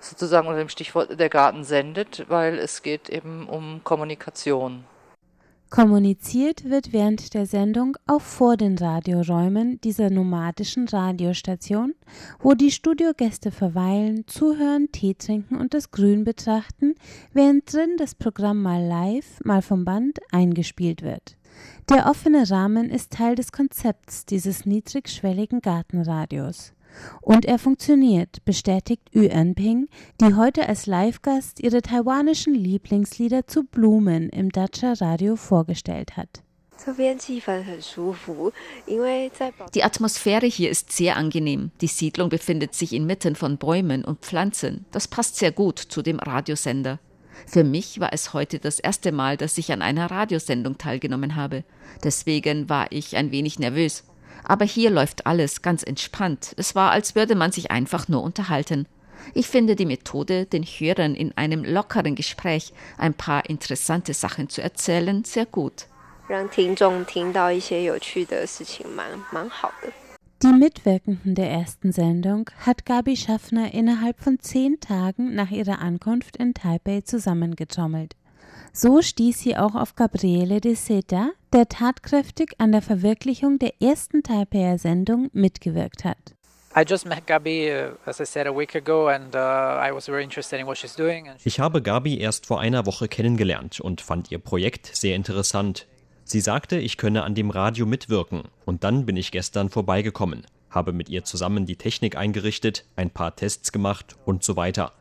Sozusagen 0.00 0.46
unter 0.46 0.58
dem 0.58 0.68
Stichwort 0.68 1.18
der 1.18 1.28
Garten 1.28 1.64
sendet, 1.64 2.28
weil 2.28 2.58
es 2.58 2.82
geht 2.82 3.08
eben 3.08 3.48
um 3.48 3.82
Kommunikation. 3.82 4.84
Kommuniziert 5.68 6.70
wird 6.70 6.92
während 6.92 7.34
der 7.34 7.44
Sendung 7.44 7.96
auch 8.06 8.20
vor 8.20 8.56
den 8.56 8.78
Radioräumen 8.78 9.80
dieser 9.80 10.10
nomadischen 10.10 10.86
Radiostation, 10.88 11.94
wo 12.38 12.54
die 12.54 12.70
Studiogäste 12.70 13.50
verweilen, 13.50 14.24
zuhören, 14.28 14.92
Tee 14.92 15.14
trinken 15.14 15.56
und 15.56 15.74
das 15.74 15.90
Grün 15.90 16.22
betrachten, 16.22 16.94
während 17.32 17.72
drin 17.72 17.96
das 17.98 18.14
Programm 18.14 18.62
mal 18.62 18.82
live, 18.82 19.40
mal 19.44 19.60
vom 19.60 19.84
Band 19.84 20.20
eingespielt 20.30 21.02
wird. 21.02 21.36
Der 21.88 22.06
offene 22.06 22.48
Rahmen 22.48 22.88
ist 22.88 23.12
Teil 23.12 23.34
des 23.34 23.50
Konzepts 23.50 24.24
dieses 24.24 24.66
niedrigschwelligen 24.66 25.62
Gartenradios. 25.62 26.75
Und 27.20 27.44
er 27.44 27.58
funktioniert, 27.58 28.44
bestätigt 28.44 29.02
Yu 29.12 29.24
Enping, 29.24 29.88
die 30.20 30.34
heute 30.34 30.68
als 30.68 30.86
Live-Gast 30.86 31.60
ihre 31.60 31.82
taiwanischen 31.82 32.54
Lieblingslieder 32.54 33.46
zu 33.46 33.64
Blumen 33.64 34.28
im 34.28 34.50
Dacia 34.50 34.92
Radio 34.94 35.36
vorgestellt 35.36 36.16
hat. 36.16 36.42
Die 39.74 39.82
Atmosphäre 39.82 40.46
hier 40.46 40.70
ist 40.70 40.92
sehr 40.92 41.16
angenehm. 41.16 41.70
Die 41.80 41.86
Siedlung 41.86 42.28
befindet 42.28 42.74
sich 42.74 42.92
inmitten 42.92 43.34
von 43.34 43.56
Bäumen 43.56 44.04
und 44.04 44.20
Pflanzen. 44.20 44.84
Das 44.92 45.08
passt 45.08 45.36
sehr 45.36 45.52
gut 45.52 45.78
zu 45.78 46.02
dem 46.02 46.18
Radiosender. 46.18 46.98
Für 47.46 47.64
mich 47.64 48.00
war 48.00 48.12
es 48.12 48.32
heute 48.32 48.58
das 48.58 48.80
erste 48.80 49.12
Mal, 49.12 49.36
dass 49.36 49.58
ich 49.58 49.72
an 49.72 49.82
einer 49.82 50.10
Radiosendung 50.10 50.78
teilgenommen 50.78 51.36
habe. 51.36 51.64
Deswegen 52.02 52.68
war 52.68 52.90
ich 52.90 53.16
ein 53.16 53.30
wenig 53.30 53.58
nervös. 53.58 54.04
Aber 54.48 54.64
hier 54.64 54.90
läuft 54.90 55.26
alles 55.26 55.60
ganz 55.60 55.82
entspannt. 55.82 56.54
Es 56.56 56.74
war, 56.74 56.92
als 56.92 57.16
würde 57.16 57.34
man 57.34 57.50
sich 57.50 57.70
einfach 57.72 58.06
nur 58.06 58.22
unterhalten. 58.22 58.86
Ich 59.34 59.48
finde 59.48 59.74
die 59.74 59.86
Methode, 59.86 60.46
den 60.46 60.62
Hörern 60.62 61.16
in 61.16 61.36
einem 61.36 61.64
lockeren 61.64 62.14
Gespräch 62.14 62.72
ein 62.96 63.12
paar 63.12 63.50
interessante 63.50 64.14
Sachen 64.14 64.48
zu 64.48 64.62
erzählen, 64.62 65.24
sehr 65.24 65.46
gut. 65.46 65.86
Die 70.42 70.52
Mitwirkenden 70.52 71.34
der 71.34 71.50
ersten 71.50 71.92
Sendung 71.92 72.50
hat 72.64 72.84
Gabi 72.84 73.16
Schaffner 73.16 73.72
innerhalb 73.74 74.20
von 74.22 74.38
zehn 74.38 74.78
Tagen 74.80 75.34
nach 75.34 75.50
ihrer 75.50 75.80
Ankunft 75.80 76.36
in 76.36 76.54
Taipei 76.54 77.00
zusammengetrommelt. 77.00 78.14
So 78.72 79.00
stieß 79.00 79.40
sie 79.40 79.56
auch 79.56 79.74
auf 79.74 79.96
Gabriele 79.96 80.60
de 80.60 80.74
Seta, 80.74 81.30
der 81.56 81.68
tatkräftig 81.70 82.52
an 82.58 82.70
der 82.70 82.82
Verwirklichung 82.82 83.58
der 83.58 83.80
ersten 83.80 84.22
Taipeier 84.22 84.76
Sendung 84.76 85.30
mitgewirkt 85.32 86.04
hat. 86.04 86.18
Ich 91.44 91.60
habe 91.60 91.80
Gabi 91.80 92.18
erst 92.18 92.44
vor 92.44 92.60
einer 92.60 92.84
Woche 92.84 93.08
kennengelernt 93.08 93.80
und 93.80 94.02
fand 94.02 94.30
ihr 94.30 94.38
Projekt 94.38 94.94
sehr 94.94 95.16
interessant. 95.16 95.86
Sie 96.24 96.40
sagte, 96.40 96.76
ich 96.76 96.98
könne 96.98 97.24
an 97.24 97.34
dem 97.34 97.48
Radio 97.48 97.86
mitwirken 97.86 98.42
und 98.66 98.84
dann 98.84 99.06
bin 99.06 99.16
ich 99.16 99.32
gestern 99.32 99.70
vorbeigekommen, 99.70 100.46
habe 100.68 100.92
mit 100.92 101.08
ihr 101.08 101.24
zusammen 101.24 101.64
die 101.64 101.76
Technik 101.76 102.18
eingerichtet, 102.18 102.84
ein 102.96 103.08
paar 103.08 103.34
Tests 103.34 103.72
gemacht 103.72 104.14
und 104.26 104.44
so 104.44 104.56
weiter. 104.56 104.92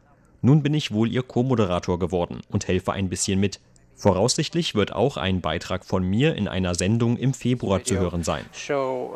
Nun 0.41 0.63
bin 0.63 0.73
ich 0.73 0.93
wohl 0.93 1.11
ihr 1.11 1.23
Co-Moderator 1.23 1.99
geworden 1.99 2.39
und 2.47 2.69
helfe 2.69 2.93
ein 2.93 3.09
bisschen 3.09 3.41
mit. 3.41 3.59
Voraussichtlich 3.95 4.75
wird 4.75 4.93
auch 4.93 5.15
ein 5.17 5.41
Beitrag 5.41 5.85
von 5.85 6.03
mir 6.03 6.35
in 6.35 6.47
einer 6.47 6.75
Sendung 6.75 7.17
im 7.17 7.33
Februar 7.33 7.83
zu 7.83 7.97
hören 7.97 8.23
sein. 8.23 8.45
Uh, 8.69 9.13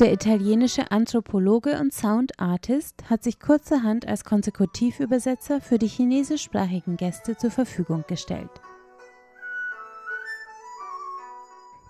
Der 0.00 0.12
italienische 0.12 0.90
Anthropologe 0.90 1.78
und 1.78 1.92
Soundartist 1.92 3.10
hat 3.10 3.22
sich 3.22 3.38
kurzerhand 3.38 4.08
als 4.08 4.24
Konsekutivübersetzer 4.24 5.60
für 5.60 5.78
die 5.78 5.88
chinesischsprachigen 5.88 6.96
Gäste 6.96 7.36
zur 7.36 7.50
Verfügung 7.50 8.04
gestellt. 8.08 8.50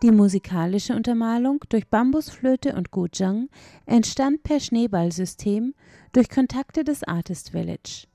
Die 0.03 0.13
musikalische 0.13 0.95
Untermalung 0.95 1.61
durch 1.69 1.89
Bambusflöte 1.89 2.75
und 2.75 2.91
Guzheng 2.91 3.49
entstand 3.85 4.43
per 4.43 4.61
Schneeballsystem 4.61 5.75
durch 6.13 6.29
Kontakte 6.29 6.85
des 6.85 7.03
Artist 7.05 7.51
Village. 7.51 8.08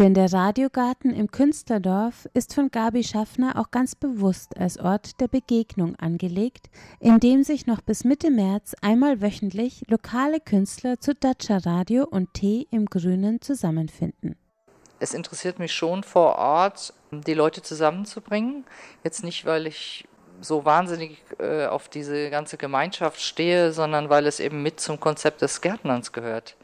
Denn 0.00 0.14
der 0.14 0.32
Radiogarten 0.32 1.14
im 1.14 1.30
Künstlerdorf 1.30 2.26
ist 2.32 2.54
von 2.54 2.70
Gabi 2.70 3.04
Schaffner 3.04 3.58
auch 3.58 3.70
ganz 3.70 3.94
bewusst 3.94 4.56
als 4.56 4.78
Ort 4.78 5.20
der 5.20 5.28
Begegnung 5.28 5.94
angelegt, 5.96 6.70
in 7.00 7.20
dem 7.20 7.42
sich 7.42 7.66
noch 7.66 7.82
bis 7.82 8.04
Mitte 8.04 8.30
März 8.30 8.74
einmal 8.80 9.20
wöchentlich 9.20 9.82
lokale 9.88 10.40
Künstler 10.40 10.98
zu 11.00 11.14
Dacia 11.14 11.58
Radio 11.58 12.06
und 12.10 12.32
Tee 12.32 12.66
im 12.70 12.86
Grünen 12.86 13.42
zusammenfinden. 13.42 14.36
Es 15.00 15.12
interessiert 15.12 15.58
mich 15.58 15.74
schon 15.74 16.02
vor 16.02 16.36
Ort, 16.36 16.94
die 17.10 17.34
Leute 17.34 17.60
zusammenzubringen. 17.60 18.64
Jetzt 19.04 19.22
nicht, 19.22 19.44
weil 19.44 19.66
ich 19.66 20.08
so 20.40 20.64
wahnsinnig 20.64 21.22
äh, 21.38 21.66
auf 21.66 21.90
diese 21.90 22.30
ganze 22.30 22.56
Gemeinschaft 22.56 23.20
stehe, 23.20 23.70
sondern 23.72 24.08
weil 24.08 24.26
es 24.26 24.40
eben 24.40 24.62
mit 24.62 24.80
zum 24.80 24.98
Konzept 24.98 25.42
des 25.42 25.60
Gärtnerns 25.60 26.12
gehört. 26.12 26.56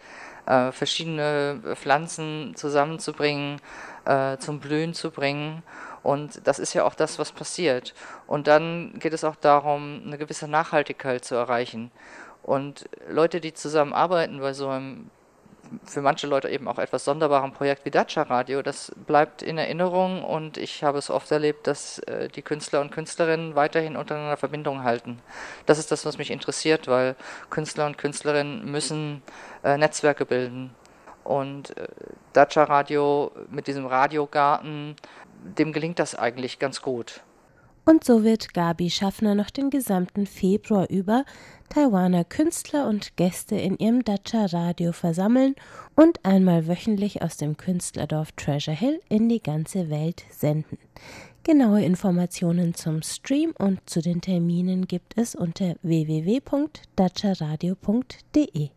Äh, 0.47 0.71
verschiedene 0.71 1.61
Pflanzen 1.75 2.55
zusammenzubringen, 2.55 3.61
äh, 4.05 4.37
zum 4.39 4.61
Blühen 4.61 4.95
zu 4.95 5.11
bringen. 5.11 5.65
Und 6.05 6.47
das 6.47 6.61
ist 6.61 6.73
ja 6.73 6.85
auch 6.85 6.95
das, 6.95 7.19
was 7.19 7.33
passiert. 7.33 7.95
Und 8.29 8.47
dann 8.47 8.97
geht 9.01 9.13
es 9.13 9.25
auch 9.25 9.35
darum, 9.35 10.03
eine 10.07 10.19
gewisse 10.19 10.47
Nachhaltigkeit 10.47 11.25
zu 11.25 11.35
erreichen. 11.35 11.91
Und 12.45 12.89
Leute, 13.09 13.41
die 13.41 13.55
zusammenarbeiten 13.55 14.39
bei 14.39 14.53
so 14.53 14.69
einem 14.69 15.11
für 15.85 16.01
manche 16.01 16.27
Leute 16.27 16.49
eben 16.49 16.69
auch 16.69 16.79
etwas 16.79 17.05
sonderbaren 17.05 17.53
Projekt 17.53 17.85
wie 17.85 17.91
Dacia 17.91 18.23
Radio, 18.23 18.63
das 18.63 18.93
bleibt 19.07 19.43
in 19.43 19.59
Erinnerung 19.59 20.25
und 20.25 20.57
ich 20.57 20.85
habe 20.85 20.99
es 20.99 21.11
oft 21.11 21.31
erlebt, 21.31 21.67
dass 21.67 21.99
äh, 22.01 22.29
die 22.29 22.43
Künstler 22.43 22.81
und 22.81 22.91
Künstlerinnen 22.91 23.55
weiterhin 23.55 23.97
untereinander 23.97 24.37
Verbindung 24.37 24.83
halten. 24.85 25.21
Das 25.67 25.79
ist 25.79 25.91
das, 25.93 26.05
was 26.05 26.19
mich 26.19 26.31
interessiert, 26.31 26.89
weil 26.89 27.17
Künstler 27.51 27.87
und 27.87 27.99
Künstlerinnen 27.99 28.71
müssen 28.71 29.23
äh, 29.65 29.77
Netzwerke 29.77 30.27
bilden. 30.27 30.75
Und 31.25 31.77
äh, 31.77 31.89
Dacia 32.33 32.65
Radio 32.65 33.33
mit 33.51 33.67
diesem 33.67 33.87
Radiogarten, 33.87 34.97
dem 35.43 35.73
gelingt 35.73 35.99
das 35.99 36.15
eigentlich 36.15 36.59
ganz 36.59 36.83
gut. 36.83 37.21
Und 37.88 38.03
so 38.03 38.25
wird 38.25 38.53
Gabi 38.53 38.90
Schaffner 38.90 39.37
noch 39.37 39.49
den 39.49 39.70
gesamten 39.70 40.27
Februar 40.27 40.90
über 40.90 41.25
Taiwaner 41.68 42.25
Künstler 42.25 42.88
und 42.88 43.16
Gäste 43.16 43.55
in 43.55 43.79
ihrem 43.79 44.03
Dacha 44.03 44.46
Radio 44.46 44.90
versammeln 44.90 45.55
und 45.94 46.18
einmal 46.25 46.66
wöchentlich 46.66 47.22
aus 47.22 47.37
dem 47.37 47.57
Künstlerdorf 47.57 48.33
Treasure 48.33 48.77
Hill 48.77 49.01
in 49.09 49.29
die 49.29 49.40
ganze 49.40 49.88
Welt 49.88 50.25
senden. 50.31 50.79
Genaue 51.44 51.85
Informationen 51.85 52.75
zum 52.75 53.03
Stream 53.03 53.55
und 53.57 53.88
zu 53.88 54.03
den 54.03 54.20
Terminen 54.20 54.88
gibt 54.88 55.16
es 55.16 55.37
unter 55.37 55.77
www.dacharadio.de. 55.83 58.70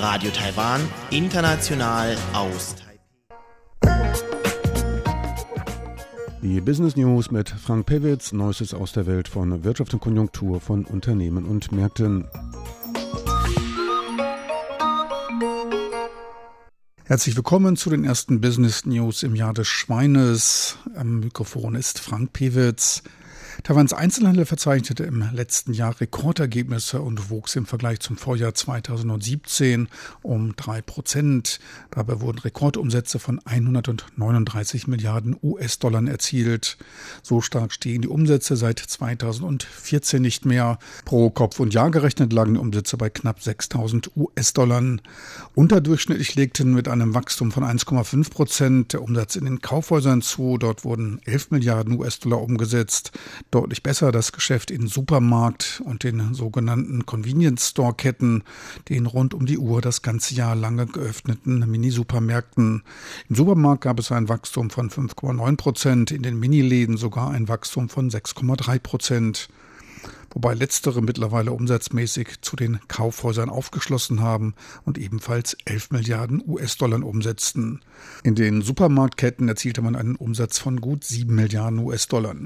Radio 0.00 0.30
Taiwan, 0.30 0.80
international 1.10 2.16
aus 2.32 2.74
Die 6.40 6.58
Business 6.62 6.96
News 6.96 7.30
mit 7.30 7.50
Frank 7.50 7.84
Pewitz, 7.84 8.32
Neuestes 8.32 8.72
aus 8.72 8.92
der 8.92 9.06
Welt 9.06 9.28
von 9.28 9.62
Wirtschaft 9.62 9.92
und 9.92 10.00
Konjunktur 10.00 10.58
von 10.58 10.86
Unternehmen 10.86 11.44
und 11.44 11.70
Märkten. 11.72 12.26
Herzlich 17.04 17.36
willkommen 17.36 17.76
zu 17.76 17.90
den 17.90 18.04
ersten 18.04 18.40
Business 18.40 18.86
News 18.86 19.22
im 19.22 19.34
Jahr 19.34 19.52
des 19.52 19.68
Schweines. 19.68 20.78
Am 20.96 21.20
Mikrofon 21.20 21.74
ist 21.74 21.98
Frank 22.00 22.32
Pewitz. 22.32 23.02
Taiwans 23.62 23.92
Einzelhandel 23.92 24.46
verzeichnete 24.46 25.04
im 25.04 25.22
letzten 25.32 25.74
Jahr 25.74 26.00
Rekordergebnisse 26.00 27.02
und 27.02 27.28
wuchs 27.30 27.56
im 27.56 27.66
Vergleich 27.66 28.00
zum 28.00 28.16
Vorjahr 28.16 28.54
2017 28.54 29.88
um 30.22 30.56
drei 30.56 30.80
Prozent. 30.80 31.60
Dabei 31.90 32.20
wurden 32.20 32.38
Rekordumsätze 32.38 33.18
von 33.18 33.38
139 33.44 34.86
Milliarden 34.86 35.36
US-Dollar 35.42 36.06
erzielt. 36.06 36.78
So 37.22 37.42
stark 37.42 37.72
stiegen 37.72 38.00
die 38.00 38.08
Umsätze 38.08 38.56
seit 38.56 38.78
2014 38.78 40.22
nicht 40.22 40.46
mehr. 40.46 40.78
Pro 41.04 41.28
Kopf 41.28 41.60
und 41.60 41.74
Jahr 41.74 41.90
gerechnet 41.90 42.32
lagen 42.32 42.54
die 42.54 42.60
Umsätze 42.60 42.96
bei 42.96 43.10
knapp 43.10 43.42
6000 43.42 44.12
US-Dollar. 44.16 44.80
Unterdurchschnittlich 45.54 46.34
legten 46.36 46.72
mit 46.72 46.88
einem 46.88 47.14
Wachstum 47.14 47.52
von 47.52 47.64
1,5 47.64 48.30
Prozent 48.30 48.92
der 48.94 49.02
Umsatz 49.02 49.36
in 49.36 49.44
den 49.44 49.60
Kaufhäusern 49.60 50.22
zu. 50.22 50.56
Dort 50.56 50.84
wurden 50.84 51.20
11 51.24 51.50
Milliarden 51.50 51.98
US-Dollar 51.98 52.40
umgesetzt 52.40 53.12
deutlich 53.50 53.82
besser 53.82 54.12
das 54.12 54.32
Geschäft 54.32 54.70
in 54.70 54.86
Supermarkt 54.86 55.82
und 55.84 56.04
den 56.04 56.34
sogenannten 56.34 57.06
Convenience 57.06 57.68
Store 57.68 57.94
Ketten, 57.94 58.44
den 58.88 59.06
rund 59.06 59.34
um 59.34 59.46
die 59.46 59.58
Uhr 59.58 59.80
das 59.80 60.02
ganze 60.02 60.34
Jahr 60.34 60.54
lange 60.54 60.86
geöffneten 60.86 61.68
Minisupermärkten. 61.70 62.82
Im 63.28 63.36
Supermarkt 63.36 63.82
gab 63.82 63.98
es 63.98 64.12
ein 64.12 64.28
Wachstum 64.28 64.70
von 64.70 64.90
5,9 64.90 65.56
Prozent, 65.56 66.10
in 66.10 66.22
den 66.22 66.38
Miniläden 66.38 66.96
sogar 66.96 67.30
ein 67.30 67.48
Wachstum 67.48 67.88
von 67.88 68.10
6,3 68.10 68.78
Prozent 68.78 69.48
wobei 70.32 70.54
letztere 70.54 71.02
mittlerweile 71.02 71.52
umsatzmäßig 71.52 72.40
zu 72.40 72.56
den 72.56 72.78
Kaufhäusern 72.88 73.50
aufgeschlossen 73.50 74.20
haben 74.20 74.54
und 74.84 74.98
ebenfalls 74.98 75.56
11 75.64 75.90
Milliarden 75.90 76.42
US-Dollar 76.46 77.02
umsetzten. 77.02 77.80
In 78.22 78.34
den 78.34 78.62
Supermarktketten 78.62 79.48
erzielte 79.48 79.82
man 79.82 79.96
einen 79.96 80.16
Umsatz 80.16 80.58
von 80.58 80.80
gut 80.80 81.04
7 81.04 81.34
Milliarden 81.34 81.80
US-Dollar. 81.80 82.36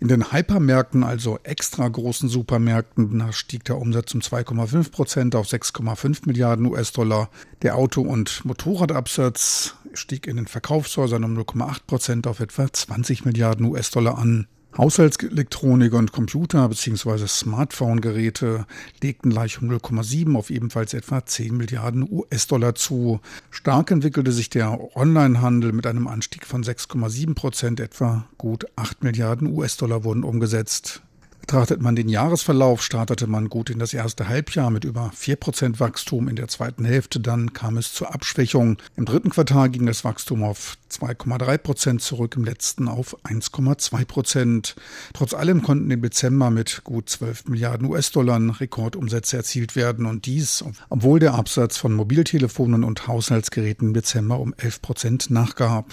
In 0.00 0.08
den 0.08 0.32
Hypermärkten, 0.32 1.04
also 1.04 1.38
extra 1.42 1.86
großen 1.86 2.30
Supermärkten, 2.30 3.22
stieg 3.32 3.64
der 3.64 3.76
Umsatz 3.76 4.14
um 4.14 4.20
2,5 4.20 4.90
Prozent 4.90 5.34
auf 5.34 5.46
6,5 5.46 6.22
Milliarden 6.24 6.64
US-Dollar. 6.64 7.28
Der 7.60 7.76
Auto- 7.76 8.00
und 8.00 8.42
Motorradabsatz 8.46 9.74
stieg 9.92 10.26
in 10.26 10.36
den 10.36 10.46
Verkaufshäusern 10.46 11.22
um 11.22 11.36
0,8 11.36 11.80
Prozent 11.86 12.26
auf 12.26 12.40
etwa 12.40 12.72
20 12.72 13.26
Milliarden 13.26 13.66
US-Dollar 13.66 14.16
an. 14.16 14.46
Haushaltselektronik 14.76 15.92
und 15.92 16.12
Computer 16.12 16.68
bzw. 16.68 17.26
Smartphone-Geräte 17.26 18.66
legten 19.02 19.30
gleich 19.30 19.60
um 19.60 19.68
0,7 19.68 20.36
auf 20.36 20.50
ebenfalls 20.50 20.94
etwa 20.94 21.24
10 21.24 21.56
Milliarden 21.56 22.06
US-Dollar 22.10 22.74
zu. 22.74 23.20
Stark 23.50 23.90
entwickelte 23.90 24.32
sich 24.32 24.48
der 24.48 24.78
Onlinehandel 24.96 25.72
mit 25.72 25.86
einem 25.86 26.06
Anstieg 26.06 26.46
von 26.46 26.62
6,7 26.62 27.34
Prozent, 27.34 27.80
etwa 27.80 28.26
gut 28.38 28.66
8 28.76 29.02
Milliarden 29.02 29.52
US-Dollar 29.52 30.04
wurden 30.04 30.22
umgesetzt. 30.22 31.02
Betrachtet 31.40 31.80
man 31.80 31.96
den 31.96 32.08
Jahresverlauf, 32.08 32.82
startete 32.82 33.26
man 33.26 33.48
gut 33.48 33.70
in 33.70 33.78
das 33.78 33.92
erste 33.92 34.28
Halbjahr 34.28 34.70
mit 34.70 34.84
über 34.84 35.10
4% 35.16 35.80
Wachstum. 35.80 36.28
In 36.28 36.36
der 36.36 36.48
zweiten 36.48 36.84
Hälfte 36.84 37.20
dann 37.20 37.52
kam 37.52 37.76
es 37.76 37.92
zur 37.92 38.14
Abschwächung. 38.14 38.78
Im 38.96 39.04
dritten 39.04 39.30
Quartal 39.30 39.68
ging 39.70 39.86
das 39.86 40.04
Wachstum 40.04 40.44
auf 40.44 40.76
2,3% 40.90 41.98
zurück, 41.98 42.36
im 42.36 42.44
letzten 42.44 42.88
auf 42.88 43.16
1,2%. 43.24 44.74
Trotz 45.12 45.34
allem 45.34 45.62
konnten 45.62 45.90
im 45.90 46.02
Dezember 46.02 46.50
mit 46.50 46.82
gut 46.84 47.08
12 47.08 47.46
Milliarden 47.46 47.88
US-Dollar 47.88 48.60
Rekordumsätze 48.60 49.36
erzielt 49.36 49.76
werden 49.76 50.06
und 50.06 50.26
dies, 50.26 50.64
obwohl 50.88 51.18
der 51.18 51.34
Absatz 51.34 51.76
von 51.76 51.92
Mobiltelefonen 51.92 52.84
und 52.84 53.08
Haushaltsgeräten 53.08 53.88
im 53.88 53.94
Dezember 53.94 54.38
um 54.38 54.54
11% 54.54 55.32
nachgab. 55.32 55.86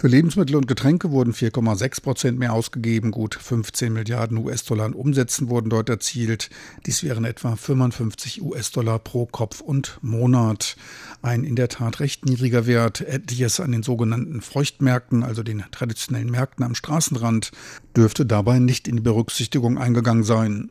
Für 0.00 0.06
Lebensmittel 0.06 0.54
und 0.54 0.68
Getränke 0.68 1.10
wurden 1.10 1.32
4,6 1.32 2.02
Prozent 2.02 2.38
mehr 2.38 2.52
ausgegeben. 2.52 3.10
Gut 3.10 3.34
15 3.34 3.92
Milliarden 3.92 4.38
US-Dollar 4.38 4.84
an 4.84 4.92
Umsätzen 4.92 5.48
wurden 5.48 5.70
dort 5.70 5.88
erzielt. 5.88 6.50
Dies 6.86 7.02
wären 7.02 7.24
etwa 7.24 7.56
55 7.56 8.40
US-Dollar 8.40 9.00
pro 9.00 9.26
Kopf 9.26 9.60
und 9.60 9.98
Monat. 10.00 10.76
Ein 11.20 11.42
in 11.42 11.56
der 11.56 11.66
Tat 11.66 11.98
recht 11.98 12.26
niedriger 12.26 12.68
Wert. 12.68 13.00
Etliches 13.00 13.58
an 13.58 13.72
den 13.72 13.82
sogenannten 13.82 14.40
Feuchtmärkten, 14.40 15.24
also 15.24 15.42
den 15.42 15.64
traditionellen 15.72 16.30
Märkten 16.30 16.64
am 16.64 16.76
Straßenrand, 16.76 17.50
dürfte 17.96 18.24
dabei 18.24 18.60
nicht 18.60 18.86
in 18.86 18.98
die 18.98 19.02
Berücksichtigung 19.02 19.78
eingegangen 19.78 20.22
sein. 20.22 20.70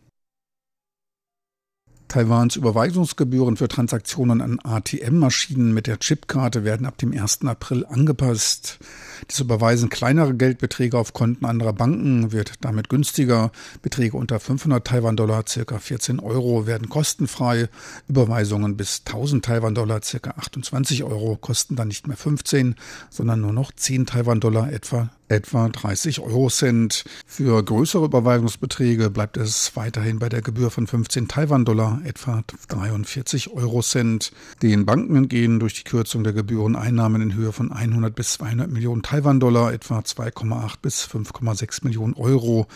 Taiwans 2.07 2.55
Überweisungsgebühren 2.55 3.57
für 3.57 3.67
Transaktionen 3.67 4.41
an 4.41 4.59
ATM-Maschinen 4.63 5.73
mit 5.73 5.87
der 5.87 5.99
Chipkarte 5.99 6.63
werden 6.63 6.85
ab 6.85 6.97
dem 6.97 7.11
1. 7.11 7.45
April 7.45 7.85
angepasst. 7.85 8.79
Das 9.27 9.39
Überweisen 9.39 9.89
kleinerer 9.89 10.33
Geldbeträge 10.33 10.97
auf 10.97 11.13
Konten 11.13 11.45
anderer 11.45 11.73
Banken 11.73 12.31
wird 12.31 12.53
damit 12.61 12.89
günstiger. 12.89 13.51
Beträge 13.81 14.15
unter 14.15 14.39
500 14.39 14.87
Taiwan-Dollar, 14.87 15.43
ca. 15.43 15.79
14 15.79 16.19
Euro, 16.19 16.65
werden 16.65 16.87
kostenfrei. 16.87 17.67
Überweisungen 18.07 18.77
bis 18.77 19.01
1000 19.05 19.43
Taiwan-Dollar, 19.43 19.99
ca. 19.99 20.29
28 20.29 21.03
Euro, 21.03 21.35
kosten 21.35 21.75
dann 21.75 21.89
nicht 21.89 22.07
mehr 22.07 22.17
15, 22.17 22.75
sondern 23.09 23.41
nur 23.41 23.53
noch 23.53 23.71
10 23.71 24.05
Taiwan-Dollar, 24.05 24.71
etwa 24.71 25.09
etwa 25.27 25.69
30 25.69 26.19
Euro 26.21 26.49
Cent. 26.49 27.03
Für 27.25 27.61
größere 27.63 28.05
Überweisungsbeträge 28.05 29.09
bleibt 29.09 29.37
es 29.37 29.75
weiterhin 29.75 30.19
bei 30.19 30.29
der 30.29 30.41
Gebühr 30.41 30.71
von 30.71 30.87
15 30.87 31.27
Taiwan-Dollar, 31.27 32.01
etwa 32.05 32.43
43 32.69 33.51
Euro 33.51 33.81
Cent. 33.81 34.31
Den 34.61 34.85
Banken 34.85 35.15
entgehen 35.15 35.59
durch 35.59 35.73
die 35.73 35.83
Kürzung 35.83 36.23
der 36.23 36.33
Gebühren 36.33 36.75
Einnahmen 36.75 37.21
in 37.21 37.33
Höhe 37.35 37.51
von 37.51 37.71
100 37.71 38.15
bis 38.15 38.33
200 38.33 38.71
Millionen 38.71 39.01
Taiwan-Dollar, 39.01 39.73
etwa 39.73 39.99
2,8 39.99 40.75
bis 40.81 41.05
5,6 41.05 41.83
Millionen 41.83 42.13
Euro. 42.13 42.67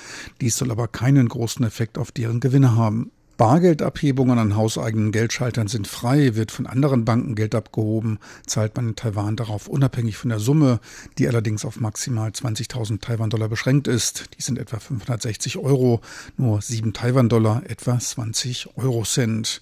Dies 0.41 0.57
soll 0.57 0.71
aber 0.71 0.87
keinen 0.87 1.29
großen 1.29 1.65
Effekt 1.65 1.97
auf 1.97 2.11
deren 2.11 2.39
Gewinne 2.39 2.75
haben. 2.75 3.11
Bargeldabhebungen 3.37 4.37
an 4.37 4.55
hauseigenen 4.55 5.11
Geldschaltern 5.11 5.67
sind 5.67 5.87
frei, 5.87 6.35
wird 6.35 6.51
von 6.51 6.67
anderen 6.67 7.05
Banken 7.05 7.33
Geld 7.35 7.55
abgehoben, 7.55 8.19
zahlt 8.45 8.75
man 8.75 8.89
in 8.89 8.95
Taiwan 8.95 9.35
darauf 9.35 9.67
unabhängig 9.67 10.17
von 10.17 10.29
der 10.29 10.39
Summe, 10.39 10.79
die 11.17 11.27
allerdings 11.27 11.65
auf 11.65 11.79
maximal 11.79 12.29
20.000 12.29 13.01
Taiwan-Dollar 13.01 13.49
beschränkt 13.49 13.87
ist. 13.87 14.25
Die 14.37 14.41
sind 14.41 14.59
etwa 14.59 14.79
560 14.79 15.57
Euro, 15.57 16.01
nur 16.37 16.61
7 16.61 16.93
Taiwan-Dollar, 16.93 17.63
etwa 17.67 17.97
20 17.97 18.77
Euro-Cent. 18.77 19.61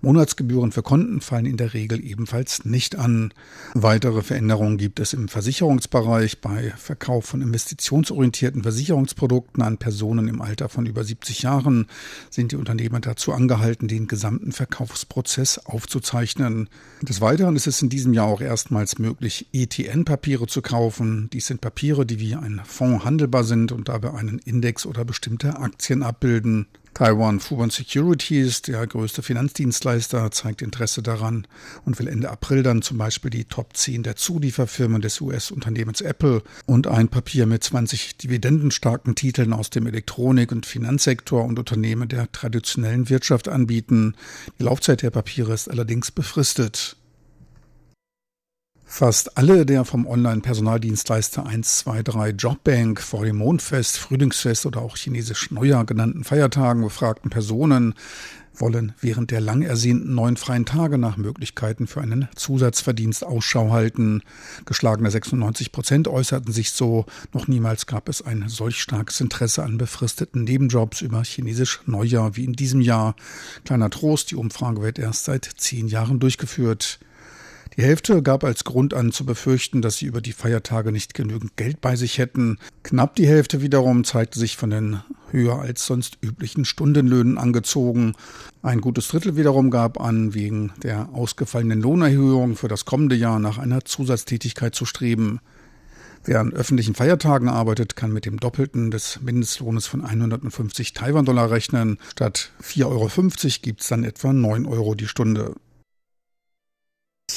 Monatsgebühren 0.00 0.72
für 0.72 0.82
Konten 0.82 1.20
fallen 1.20 1.46
in 1.46 1.56
der 1.56 1.74
Regel 1.74 2.04
ebenfalls 2.04 2.64
nicht 2.64 2.96
an. 2.96 3.34
Weitere 3.74 4.22
Veränderungen 4.22 4.78
gibt 4.78 5.00
es 5.00 5.12
im 5.12 5.28
Versicherungsbereich. 5.28 6.40
Bei 6.40 6.72
Verkauf 6.76 7.26
von 7.26 7.42
investitionsorientierten 7.42 8.62
Versicherungsprodukten 8.62 9.62
an 9.62 9.76
Personen 9.76 10.28
im 10.28 10.40
Alter 10.40 10.68
von 10.68 10.86
über 10.86 11.02
70 11.04 11.42
Jahren 11.42 11.88
sind 12.30 12.52
die 12.52 12.56
Unternehmer 12.56 13.00
dazu 13.08 13.32
angehalten, 13.32 13.88
den 13.88 14.06
gesamten 14.06 14.52
Verkaufsprozess 14.52 15.58
aufzuzeichnen. 15.58 16.68
Des 17.02 17.20
Weiteren 17.20 17.56
ist 17.56 17.66
es 17.66 17.82
in 17.82 17.88
diesem 17.88 18.12
Jahr 18.12 18.26
auch 18.26 18.40
erstmals 18.40 18.98
möglich, 18.98 19.46
ETN-Papiere 19.52 20.46
zu 20.46 20.62
kaufen. 20.62 21.30
Dies 21.32 21.46
sind 21.46 21.60
Papiere, 21.60 22.04
die 22.04 22.20
wie 22.20 22.34
ein 22.34 22.60
Fonds 22.64 23.04
handelbar 23.04 23.44
sind 23.44 23.72
und 23.72 23.88
dabei 23.88 24.12
einen 24.12 24.38
Index 24.38 24.84
oder 24.86 25.04
bestimmte 25.04 25.58
Aktien 25.58 26.02
abbilden. 26.02 26.66
Taiwan 26.98 27.38
Fubon 27.38 27.70
Securities, 27.70 28.60
der 28.62 28.84
größte 28.84 29.22
Finanzdienstleister, 29.22 30.32
zeigt 30.32 30.62
Interesse 30.62 31.00
daran 31.00 31.46
und 31.84 31.96
will 32.00 32.08
Ende 32.08 32.28
April 32.28 32.64
dann 32.64 32.82
zum 32.82 32.98
Beispiel 32.98 33.30
die 33.30 33.44
Top 33.44 33.76
10 33.76 34.02
der 34.02 34.16
Zulieferfirmen 34.16 35.00
des 35.00 35.20
US-Unternehmens 35.20 36.00
Apple 36.00 36.42
und 36.66 36.88
ein 36.88 37.06
Papier 37.06 37.46
mit 37.46 37.62
20 37.62 38.16
dividendenstarken 38.16 39.14
Titeln 39.14 39.52
aus 39.52 39.70
dem 39.70 39.86
Elektronik- 39.86 40.50
und 40.50 40.66
Finanzsektor 40.66 41.44
und 41.44 41.60
Unternehmen 41.60 42.08
der 42.08 42.32
traditionellen 42.32 43.08
Wirtschaft 43.08 43.46
anbieten. 43.46 44.16
Die 44.58 44.64
Laufzeit 44.64 45.02
der 45.02 45.10
Papiere 45.10 45.52
ist 45.54 45.70
allerdings 45.70 46.10
befristet. 46.10 46.96
Fast 48.90 49.36
alle 49.36 49.66
der 49.66 49.84
vom 49.84 50.06
Online-Personaldienstleister 50.06 51.46
123 51.46 52.34
Jobbank 52.36 53.00
vor 53.00 53.24
dem 53.24 53.36
Mondfest, 53.36 53.98
Frühlingsfest 53.98 54.64
oder 54.64 54.80
auch 54.80 54.96
chinesisch 54.96 55.50
Neujahr 55.50 55.84
genannten 55.84 56.24
Feiertagen 56.24 56.82
befragten 56.82 57.30
Personen 57.30 57.94
wollen 58.54 58.94
während 58.98 59.30
der 59.30 59.40
lang 59.40 59.62
ersehnten 59.62 60.14
neun 60.14 60.36
freien 60.36 60.64
Tage 60.64 60.98
nach 60.98 61.16
Möglichkeiten 61.16 61.86
für 61.86 62.00
einen 62.00 62.28
Zusatzverdienst 62.34 63.24
Ausschau 63.24 63.70
halten. 63.70 64.22
Geschlagene 64.64 65.10
96 65.10 65.70
Prozent 65.70 66.08
äußerten 66.08 66.52
sich 66.52 66.72
so. 66.72 67.04
Noch 67.32 67.46
niemals 67.46 67.86
gab 67.86 68.08
es 68.08 68.22
ein 68.22 68.46
solch 68.48 68.80
starkes 68.80 69.20
Interesse 69.20 69.62
an 69.62 69.78
befristeten 69.78 70.44
Nebenjobs 70.44 71.02
über 71.02 71.22
chinesisch 71.22 71.82
Neujahr 71.84 72.36
wie 72.36 72.44
in 72.44 72.54
diesem 72.54 72.80
Jahr. 72.80 73.14
Kleiner 73.64 73.90
Trost, 73.90 74.30
die 74.30 74.36
Umfrage 74.36 74.82
wird 74.82 74.98
erst 74.98 75.26
seit 75.26 75.44
zehn 75.44 75.86
Jahren 75.88 76.18
durchgeführt. 76.18 76.98
Die 77.78 77.84
Hälfte 77.84 78.24
gab 78.24 78.42
als 78.42 78.64
Grund 78.64 78.92
an 78.92 79.12
zu 79.12 79.24
befürchten, 79.24 79.82
dass 79.82 79.98
sie 79.98 80.06
über 80.06 80.20
die 80.20 80.32
Feiertage 80.32 80.90
nicht 80.90 81.14
genügend 81.14 81.56
Geld 81.56 81.80
bei 81.80 81.94
sich 81.94 82.18
hätten. 82.18 82.58
Knapp 82.82 83.14
die 83.14 83.28
Hälfte 83.28 83.62
wiederum 83.62 84.02
zeigte 84.02 84.40
sich 84.40 84.56
von 84.56 84.70
den 84.70 85.00
höher 85.30 85.60
als 85.60 85.86
sonst 85.86 86.18
üblichen 86.20 86.64
Stundenlöhnen 86.64 87.38
angezogen. 87.38 88.14
Ein 88.62 88.80
gutes 88.80 89.06
Drittel 89.06 89.36
wiederum 89.36 89.70
gab 89.70 90.00
an, 90.00 90.34
wegen 90.34 90.72
der 90.82 91.10
ausgefallenen 91.12 91.80
Lohnerhöhung 91.80 92.56
für 92.56 92.66
das 92.66 92.84
kommende 92.84 93.14
Jahr 93.14 93.38
nach 93.38 93.58
einer 93.58 93.84
Zusatztätigkeit 93.84 94.74
zu 94.74 94.84
streben. 94.84 95.38
Wer 96.24 96.40
an 96.40 96.52
öffentlichen 96.52 96.96
Feiertagen 96.96 97.48
arbeitet, 97.48 97.94
kann 97.94 98.12
mit 98.12 98.26
dem 98.26 98.40
Doppelten 98.40 98.90
des 98.90 99.20
Mindestlohnes 99.22 99.86
von 99.86 100.04
150 100.04 100.94
Taiwan-Dollar 100.94 101.52
rechnen. 101.52 101.98
Statt 102.10 102.50
4,50 102.60 102.86
Euro 102.86 103.08
gibt 103.62 103.82
es 103.82 103.86
dann 103.86 104.02
etwa 104.02 104.32
9 104.32 104.66
Euro 104.66 104.96
die 104.96 105.06
Stunde. 105.06 105.54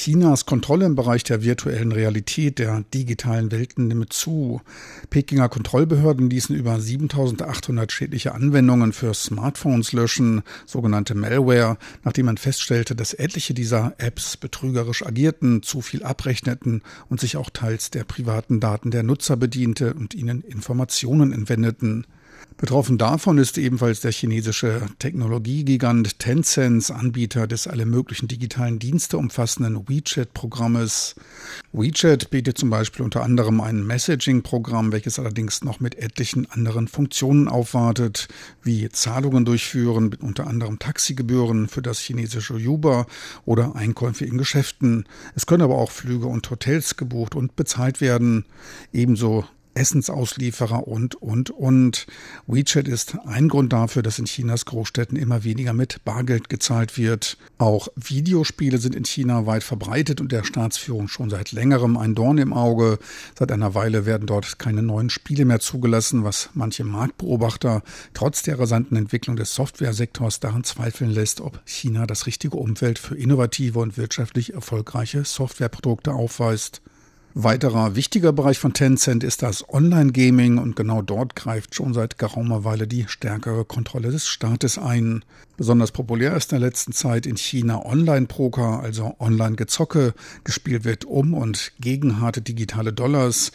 Chinas 0.02 0.46
Kontrolle 0.46 0.84
im 0.84 0.96
Bereich 0.96 1.22
der 1.22 1.44
virtuellen 1.44 1.92
Realität, 1.92 2.58
der 2.58 2.82
digitalen 2.92 3.52
Welten 3.52 3.86
nimmt 3.86 4.12
zu. 4.12 4.60
Pekinger 5.10 5.48
Kontrollbehörden 5.48 6.28
ließen 6.28 6.56
über 6.56 6.80
7800 6.80 7.92
schädliche 7.92 8.34
Anwendungen 8.34 8.92
für 8.92 9.14
Smartphones 9.14 9.92
löschen, 9.92 10.42
sogenannte 10.66 11.14
Malware, 11.14 11.78
nachdem 12.02 12.26
man 12.26 12.36
feststellte, 12.36 12.96
dass 12.96 13.14
etliche 13.14 13.54
dieser 13.54 13.94
Apps 13.98 14.36
betrügerisch 14.36 15.06
agierten, 15.06 15.62
zu 15.62 15.82
viel 15.82 16.02
abrechneten 16.02 16.82
und 17.08 17.20
sich 17.20 17.36
auch 17.36 17.50
teils 17.50 17.90
der 17.90 18.02
privaten 18.02 18.58
Daten 18.58 18.90
der 18.90 19.04
Nutzer 19.04 19.36
bediente 19.36 19.94
und 19.94 20.14
ihnen 20.14 20.42
Informationen 20.42 21.32
entwendeten. 21.32 22.08
Betroffen 22.56 22.98
davon 22.98 23.38
ist 23.38 23.58
ebenfalls 23.58 24.00
der 24.00 24.12
chinesische 24.12 24.82
Technologiegigant 24.98 26.18
Tencent, 26.18 26.90
Anbieter 26.90 27.46
des 27.46 27.66
alle 27.66 27.86
möglichen 27.86 28.28
digitalen 28.28 28.78
Dienste 28.78 29.18
umfassenden 29.18 29.88
WeChat-Programmes. 29.88 31.14
WeChat 31.72 32.30
bietet 32.30 32.58
zum 32.58 32.70
Beispiel 32.70 33.04
unter 33.04 33.22
anderem 33.22 33.60
ein 33.60 33.84
Messaging-Programm, 33.86 34.92
welches 34.92 35.18
allerdings 35.18 35.64
noch 35.64 35.80
mit 35.80 35.96
etlichen 35.96 36.50
anderen 36.50 36.88
Funktionen 36.88 37.48
aufwartet, 37.48 38.28
wie 38.62 38.88
Zahlungen 38.90 39.44
durchführen, 39.44 40.08
mit 40.08 40.22
unter 40.22 40.46
anderem 40.46 40.78
Taxigebühren 40.78 41.68
für 41.68 41.82
das 41.82 41.98
chinesische 41.98 42.54
Uber 42.54 43.06
oder 43.44 43.74
Einkäufe 43.74 44.24
in 44.24 44.38
Geschäften. 44.38 45.06
Es 45.34 45.46
können 45.46 45.62
aber 45.62 45.78
auch 45.78 45.90
Flüge 45.90 46.26
und 46.26 46.48
Hotels 46.50 46.96
gebucht 46.96 47.34
und 47.34 47.56
bezahlt 47.56 48.00
werden. 48.00 48.44
Ebenso 48.92 49.44
Essensauslieferer 49.74 50.86
und, 50.86 51.14
und, 51.16 51.50
und. 51.50 52.06
WeChat 52.46 52.88
ist 52.88 53.16
ein 53.24 53.48
Grund 53.48 53.72
dafür, 53.72 54.02
dass 54.02 54.18
in 54.18 54.26
Chinas 54.26 54.64
Großstädten 54.64 55.16
immer 55.16 55.44
weniger 55.44 55.72
mit 55.72 56.04
Bargeld 56.04 56.48
gezahlt 56.48 56.98
wird. 56.98 57.38
Auch 57.58 57.88
Videospiele 57.96 58.78
sind 58.78 58.94
in 58.94 59.04
China 59.04 59.46
weit 59.46 59.62
verbreitet 59.62 60.20
und 60.20 60.32
der 60.32 60.44
Staatsführung 60.44 61.08
schon 61.08 61.30
seit 61.30 61.52
längerem 61.52 61.96
ein 61.96 62.14
Dorn 62.14 62.38
im 62.38 62.52
Auge. 62.52 62.98
Seit 63.38 63.52
einer 63.52 63.74
Weile 63.74 64.06
werden 64.06 64.26
dort 64.26 64.58
keine 64.58 64.82
neuen 64.82 65.10
Spiele 65.10 65.44
mehr 65.44 65.60
zugelassen, 65.60 66.24
was 66.24 66.50
manche 66.54 66.84
Marktbeobachter 66.84 67.82
trotz 68.14 68.42
der 68.42 68.58
rasanten 68.58 68.96
Entwicklung 68.96 69.36
des 69.36 69.54
Softwaresektors 69.54 70.40
daran 70.40 70.64
zweifeln 70.64 71.10
lässt, 71.10 71.40
ob 71.40 71.60
China 71.64 72.06
das 72.06 72.26
richtige 72.26 72.56
Umfeld 72.56 72.98
für 72.98 73.16
innovative 73.16 73.78
und 73.78 73.96
wirtschaftlich 73.96 74.54
erfolgreiche 74.54 75.24
Softwareprodukte 75.24 76.12
aufweist. 76.12 76.82
Weiterer 77.34 77.96
wichtiger 77.96 78.30
Bereich 78.30 78.58
von 78.58 78.74
Tencent 78.74 79.24
ist 79.24 79.42
das 79.42 79.66
Online-Gaming 79.66 80.58
und 80.58 80.76
genau 80.76 81.00
dort 81.00 81.34
greift 81.34 81.74
schon 81.74 81.94
seit 81.94 82.18
geraumer 82.18 82.64
Weile 82.64 82.86
die 82.86 83.06
stärkere 83.08 83.64
Kontrolle 83.64 84.10
des 84.10 84.28
Staates 84.28 84.76
ein. 84.76 85.24
Besonders 85.56 85.92
populär 85.92 86.36
ist 86.36 86.52
in 86.52 86.60
der 86.60 86.68
letzten 86.68 86.92
Zeit 86.92 87.24
in 87.24 87.38
China 87.38 87.86
Online-Poker, 87.86 88.80
also 88.80 89.16
Online-Gezocke. 89.18 90.12
Gespielt 90.44 90.84
wird 90.84 91.06
um 91.06 91.32
und 91.32 91.72
gegen 91.80 92.20
harte 92.20 92.42
digitale 92.42 92.92
Dollars. 92.92 93.50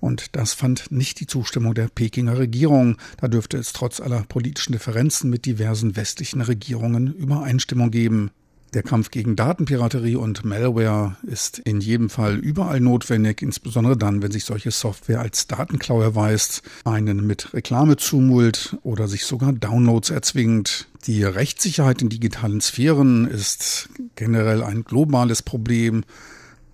Und 0.00 0.34
das 0.34 0.52
fand 0.52 0.90
nicht 0.90 1.20
die 1.20 1.28
Zustimmung 1.28 1.74
der 1.74 1.86
Pekinger 1.86 2.36
Regierung. 2.36 2.96
Da 3.20 3.28
dürfte 3.28 3.58
es 3.58 3.72
trotz 3.72 4.00
aller 4.00 4.24
politischen 4.28 4.72
Differenzen 4.72 5.30
mit 5.30 5.46
diversen 5.46 5.94
westlichen 5.94 6.40
Regierungen 6.40 7.14
Übereinstimmung 7.14 7.92
geben. 7.92 8.32
Der 8.72 8.84
Kampf 8.84 9.10
gegen 9.10 9.34
Datenpiraterie 9.34 10.14
und 10.14 10.44
Malware 10.44 11.16
ist 11.22 11.58
in 11.58 11.80
jedem 11.80 12.08
Fall 12.08 12.36
überall 12.36 12.78
notwendig, 12.78 13.42
insbesondere 13.42 13.96
dann, 13.96 14.22
wenn 14.22 14.30
sich 14.30 14.44
solche 14.44 14.70
Software 14.70 15.20
als 15.20 15.48
Datenklau 15.48 16.00
erweist, 16.00 16.62
einen 16.84 17.26
mit 17.26 17.52
Reklame 17.52 17.96
zumult 17.96 18.76
oder 18.84 19.08
sich 19.08 19.24
sogar 19.24 19.52
Downloads 19.52 20.10
erzwingt. 20.10 20.86
Die 21.06 21.24
Rechtssicherheit 21.24 22.00
in 22.00 22.10
digitalen 22.10 22.60
Sphären 22.60 23.26
ist 23.26 23.88
generell 24.14 24.62
ein 24.62 24.84
globales 24.84 25.42
Problem, 25.42 26.04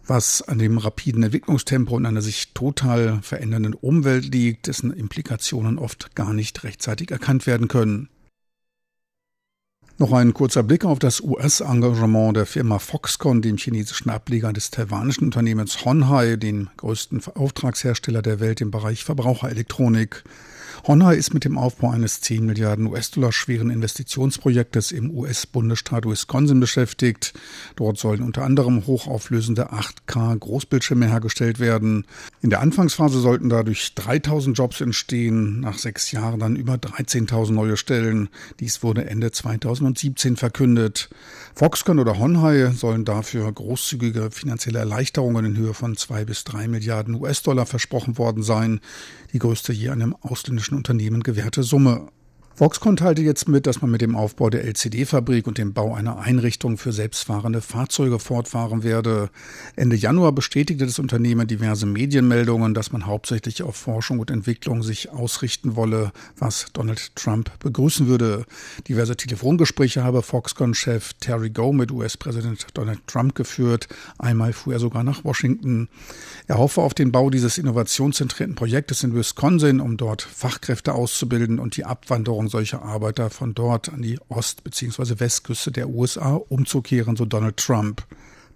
was 0.07 0.43
an 0.43 0.59
dem 0.59 0.77
rapiden 0.77 1.23
Entwicklungstempo 1.23 1.97
und 1.97 2.05
einer 2.05 2.21
sich 2.21 2.53
total 2.53 3.21
verändernden 3.23 3.73
Umwelt 3.73 4.35
liegt, 4.35 4.67
dessen 4.67 4.93
Implikationen 4.93 5.79
oft 5.79 6.15
gar 6.15 6.35
nicht 6.35 6.63
rechtzeitig 6.63 7.11
erkannt 7.11 7.47
werden 7.47 7.69
können. 7.69 8.11
Noch 9.99 10.13
ein 10.13 10.35
kurzer 10.35 10.63
Blick 10.63 10.85
auf 10.85 10.99
das 10.99 11.23
US-Engagement 11.23 12.37
der 12.37 12.45
Firma 12.45 12.79
Foxconn, 12.79 13.41
dem 13.41 13.57
chinesischen 13.57 14.11
Ableger 14.11 14.53
des 14.53 14.71
taiwanischen 14.71 15.25
Unternehmens 15.25 15.87
Honhai, 15.87 16.37
dem 16.37 16.69
größten 16.77 17.23
Auftragshersteller 17.35 18.21
der 18.21 18.39
Welt 18.39 18.61
im 18.61 18.71
Bereich 18.71 19.05
Verbraucherelektronik. 19.05 20.23
Honda 20.87 21.11
ist 21.11 21.35
mit 21.35 21.45
dem 21.45 21.59
Aufbau 21.59 21.91
eines 21.91 22.21
10 22.21 22.47
Milliarden 22.47 22.87
US-Dollar 22.87 23.33
schweren 23.33 23.71
Investitionsprojektes 23.71 24.93
im 24.93 25.11
US-Bundesstaat 25.11 26.07
Wisconsin 26.07 26.61
beschäftigt. 26.61 27.35
Dort 27.75 27.99
sollen 27.99 28.23
unter 28.23 28.45
anderem 28.45 28.87
hochauflösende 28.87 29.73
8K 29.73 30.39
Großbildschirme 30.39 31.09
hergestellt 31.09 31.59
werden. 31.59 32.07
In 32.41 32.51
der 32.51 32.61
Anfangsphase 32.61 33.19
sollten 33.19 33.49
dadurch 33.49 33.97
3000 33.97 34.57
Jobs 34.57 34.81
entstehen, 34.81 35.59
nach 35.59 35.77
sechs 35.77 36.13
Jahren 36.13 36.39
dann 36.39 36.55
über 36.55 36.75
13.000 36.75 37.51
neue 37.51 37.77
Stellen. 37.77 38.29
Dies 38.61 38.85
wurde 38.85 39.11
Ende 39.11 39.33
2017 39.33 40.37
verkündet. 40.37 41.11
Foxconn 41.57 41.99
oder 41.99 42.17
Honhai 42.21 42.71
sollen 42.71 43.05
dafür 43.05 43.51
großzügige 43.51 44.31
finanzielle 44.31 44.79
Erleichterungen 44.79 45.47
in 45.47 45.57
Höhe 45.57 45.75
von 45.75 45.97
zwei 45.97 46.25
bis 46.25 46.45
drei 46.45 46.69
Milliarden 46.69 47.17
US-Dollar 47.17 47.67
versprochen 47.67 48.19
worden 48.19 48.45
sein, 48.45 48.79
die 49.33 49.41
größte 49.41 49.73
je 49.73 49.89
einem 49.89 50.15
ausländischen 50.21 50.76
Unternehmen 50.77 51.23
gewährte 51.23 51.63
Summe. 51.63 52.09
Foxconn 52.59 52.97
teilte 52.97 53.21
jetzt 53.21 53.49
mit, 53.49 53.67
dass 53.67 53.83
man 53.83 53.91
mit 53.91 54.01
dem 54.01 54.17
Aufbau 54.17 54.49
der 54.49 54.65
LCD-Fabrik 54.65 55.47
und 55.47 55.59
dem 55.59 55.75
Bau 55.75 55.95
einer 55.95 56.21
Einrichtung 56.21 56.79
für 56.79 56.91
selbstfahrende 56.91 57.61
Fahrzeuge 57.61 58.19
fortfahren 58.19 58.83
werde. 58.83 59.29
Ende 59.77 59.95
Januar 59.95 60.33
bestätigte 60.33 60.87
das 60.87 60.99
Unternehmen 60.99 61.47
diverse 61.47 61.85
Medienmeldungen, 61.85 62.73
dass 62.73 62.93
man 62.93 63.05
hauptsächlich 63.05 63.63
auf 63.63 63.77
Forschung 63.77 64.21
und 64.21 64.31
Entwicklung 64.31 64.83
sich 64.83 65.11
ausrichten 65.11 65.77
wolle, 65.77 66.13
was 66.39 66.69
Donald 66.73 67.15
Trump 67.15 67.51
begrüßen 67.59 68.07
würde. 68.07 68.47
Diverse 68.89 69.19
Telefongespräche 69.19 70.03
habe 70.03 70.23
Foxconn-Chef 70.23 71.13
Terry 71.21 71.51
Goh 71.51 71.75
mit 71.75 71.91
US-Präsident 71.93 72.69
Donald 72.73 73.07
Trump 73.07 73.35
geführt. 73.35 73.87
Einmal 74.17 74.55
fuhr 74.55 74.73
er 74.73 74.81
sogar 74.81 75.05
nach 75.05 75.25
Washington. 75.25 75.91
Er 76.47 76.57
hoffe 76.57 76.81
auf 76.81 76.95
den 76.95 77.13
Bau 77.13 77.29
dieses 77.29 77.59
innovationszentrierten 77.59 78.55
Projektes 78.55 79.03
in 79.03 79.15
Wisconsin, 79.15 79.79
um 79.79 79.99
dort 79.99 80.23
Fachkräfte 80.23 80.95
auszubilden 80.95 81.59
und 81.59 81.77
die 81.77 81.85
Abwanderung 81.85 82.46
Versuchung 82.47 82.49
solcher 82.49 82.83
Arbeiter 82.83 83.31
von 83.31 83.55
dort 83.55 83.93
an 83.93 84.03
die 84.03 84.19
Ost- 84.29 84.65
bzw. 84.65 85.19
Westküste 85.19 85.73
der 85.73 85.89
USA 85.89 86.35
umzukehren, 86.35 87.17
so 87.17 87.25
Donald 87.25 87.57
Trump. 87.57 88.07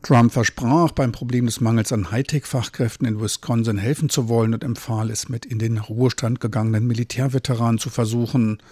Trump 0.02 0.32
versprach, 0.32 0.92
beim 0.92 1.12
Problem 1.12 1.44
des 1.44 1.60
Mangels 1.60 1.92
an 1.92 2.10
Hightech-Fachkräften 2.10 3.06
in 3.06 3.20
Wisconsin 3.20 3.76
helfen 3.76 4.08
zu 4.08 4.28
wollen 4.28 4.54
und 4.54 4.64
empfahl 4.64 5.10
es 5.10 5.28
mit 5.28 5.44
in 5.44 5.58
den 5.58 5.76
Ruhestand 5.76 6.40
gegangenen 6.40 6.86
Militärveteranen 6.86 7.78
zu 7.78 7.90
versuchen. 7.90 8.62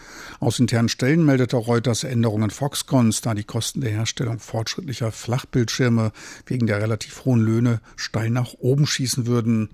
Aus 0.40 0.59
internen 0.59 0.88
Stellen 0.88 1.26
meldete 1.26 1.57
Reuters 1.57 2.04
Änderungen 2.04 2.50
Foxcons, 2.50 3.20
da 3.20 3.35
die 3.35 3.44
Kosten 3.44 3.83
der 3.83 3.90
Herstellung 3.90 4.38
fortschrittlicher 4.38 5.12
Flachbildschirme 5.12 6.12
wegen 6.46 6.66
der 6.66 6.81
relativ 6.81 7.26
hohen 7.26 7.40
Löhne 7.40 7.81
steil 7.96 8.31
nach 8.31 8.54
oben 8.61 8.87
schießen 8.87 9.26
würden. 9.26 9.68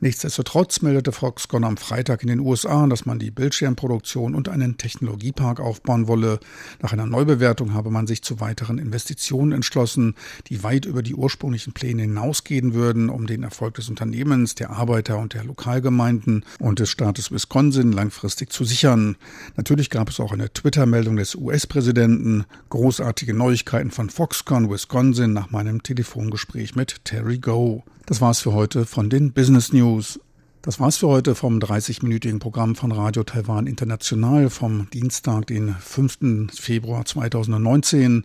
Nichtsdestotrotz 0.00 0.82
meldete 0.82 1.12
Foxconn 1.12 1.64
am 1.64 1.76
Freitag 1.76 2.22
in 2.22 2.28
den 2.28 2.40
USA, 2.40 2.86
dass 2.86 3.06
man 3.06 3.18
die 3.18 3.30
Bildschirmproduktion 3.30 4.34
und 4.34 4.48
einen 4.48 4.76
Technologiepark 4.76 5.60
aufbauen 5.60 6.06
wolle. 6.06 6.40
Nach 6.82 6.92
einer 6.92 7.06
Neubewertung 7.06 7.74
habe 7.74 7.90
man 7.90 8.06
sich 8.06 8.22
zu 8.22 8.40
weiteren 8.40 8.78
Investitionen 8.78 9.52
entschlossen, 9.52 10.14
die 10.48 10.62
weit 10.62 10.84
über 10.84 11.02
die 11.02 11.14
ursprünglichen 11.14 11.72
Pläne 11.72 12.02
hinausgehen 12.02 12.74
würden, 12.74 13.08
um 13.08 13.26
den 13.26 13.42
Erfolg 13.42 13.74
des 13.74 13.88
Unternehmens, 13.88 14.54
der 14.54 14.70
Arbeiter 14.70 15.18
und 15.18 15.34
der 15.34 15.44
Lokalgemeinden 15.44 16.44
und 16.58 16.78
des 16.78 16.90
Staates 16.90 17.30
Wisconsin 17.30 17.92
langfristig 17.92 18.52
zu 18.52 18.64
sichern. 18.64 19.16
Natürlich 19.56 19.90
gab 19.90 20.08
es 20.08 20.20
auch 20.20 20.32
eine 20.32 20.52
Twitter-Meldung 20.52 21.16
des 21.16 21.34
US-Präsidenten. 21.34 22.44
Großartige 22.70 23.34
Neuigkeiten 23.34 23.90
von 23.90 24.10
Foxconn 24.10 24.70
Wisconsin 24.70 25.32
nach 25.32 25.50
meinem 25.50 25.82
Telefongespräch 25.82 26.74
mit 26.74 27.04
Terry 27.04 27.38
Go. 27.38 27.84
Das 28.06 28.20
war's 28.20 28.40
für 28.40 28.52
heute 28.52 28.84
von 28.84 29.08
den 29.08 29.32
Business 29.32 29.72
News. 29.72 30.20
Das 30.60 30.78
war's 30.78 30.98
für 30.98 31.08
heute 31.08 31.34
vom 31.34 31.58
30-minütigen 31.58 32.38
Programm 32.38 32.76
von 32.76 32.92
Radio 32.92 33.22
Taiwan 33.22 33.66
International 33.66 34.50
vom 34.50 34.90
Dienstag, 34.90 35.46
den 35.46 35.74
5. 35.74 36.52
Februar 36.52 37.06
2019. 37.06 38.24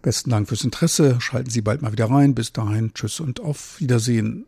Besten 0.00 0.30
Dank 0.30 0.48
fürs 0.48 0.64
Interesse. 0.64 1.20
Schalten 1.20 1.50
Sie 1.50 1.60
bald 1.60 1.82
mal 1.82 1.92
wieder 1.92 2.10
rein. 2.10 2.34
Bis 2.34 2.54
dahin, 2.54 2.94
tschüss 2.94 3.20
und 3.20 3.40
auf 3.40 3.78
Wiedersehen. 3.80 4.46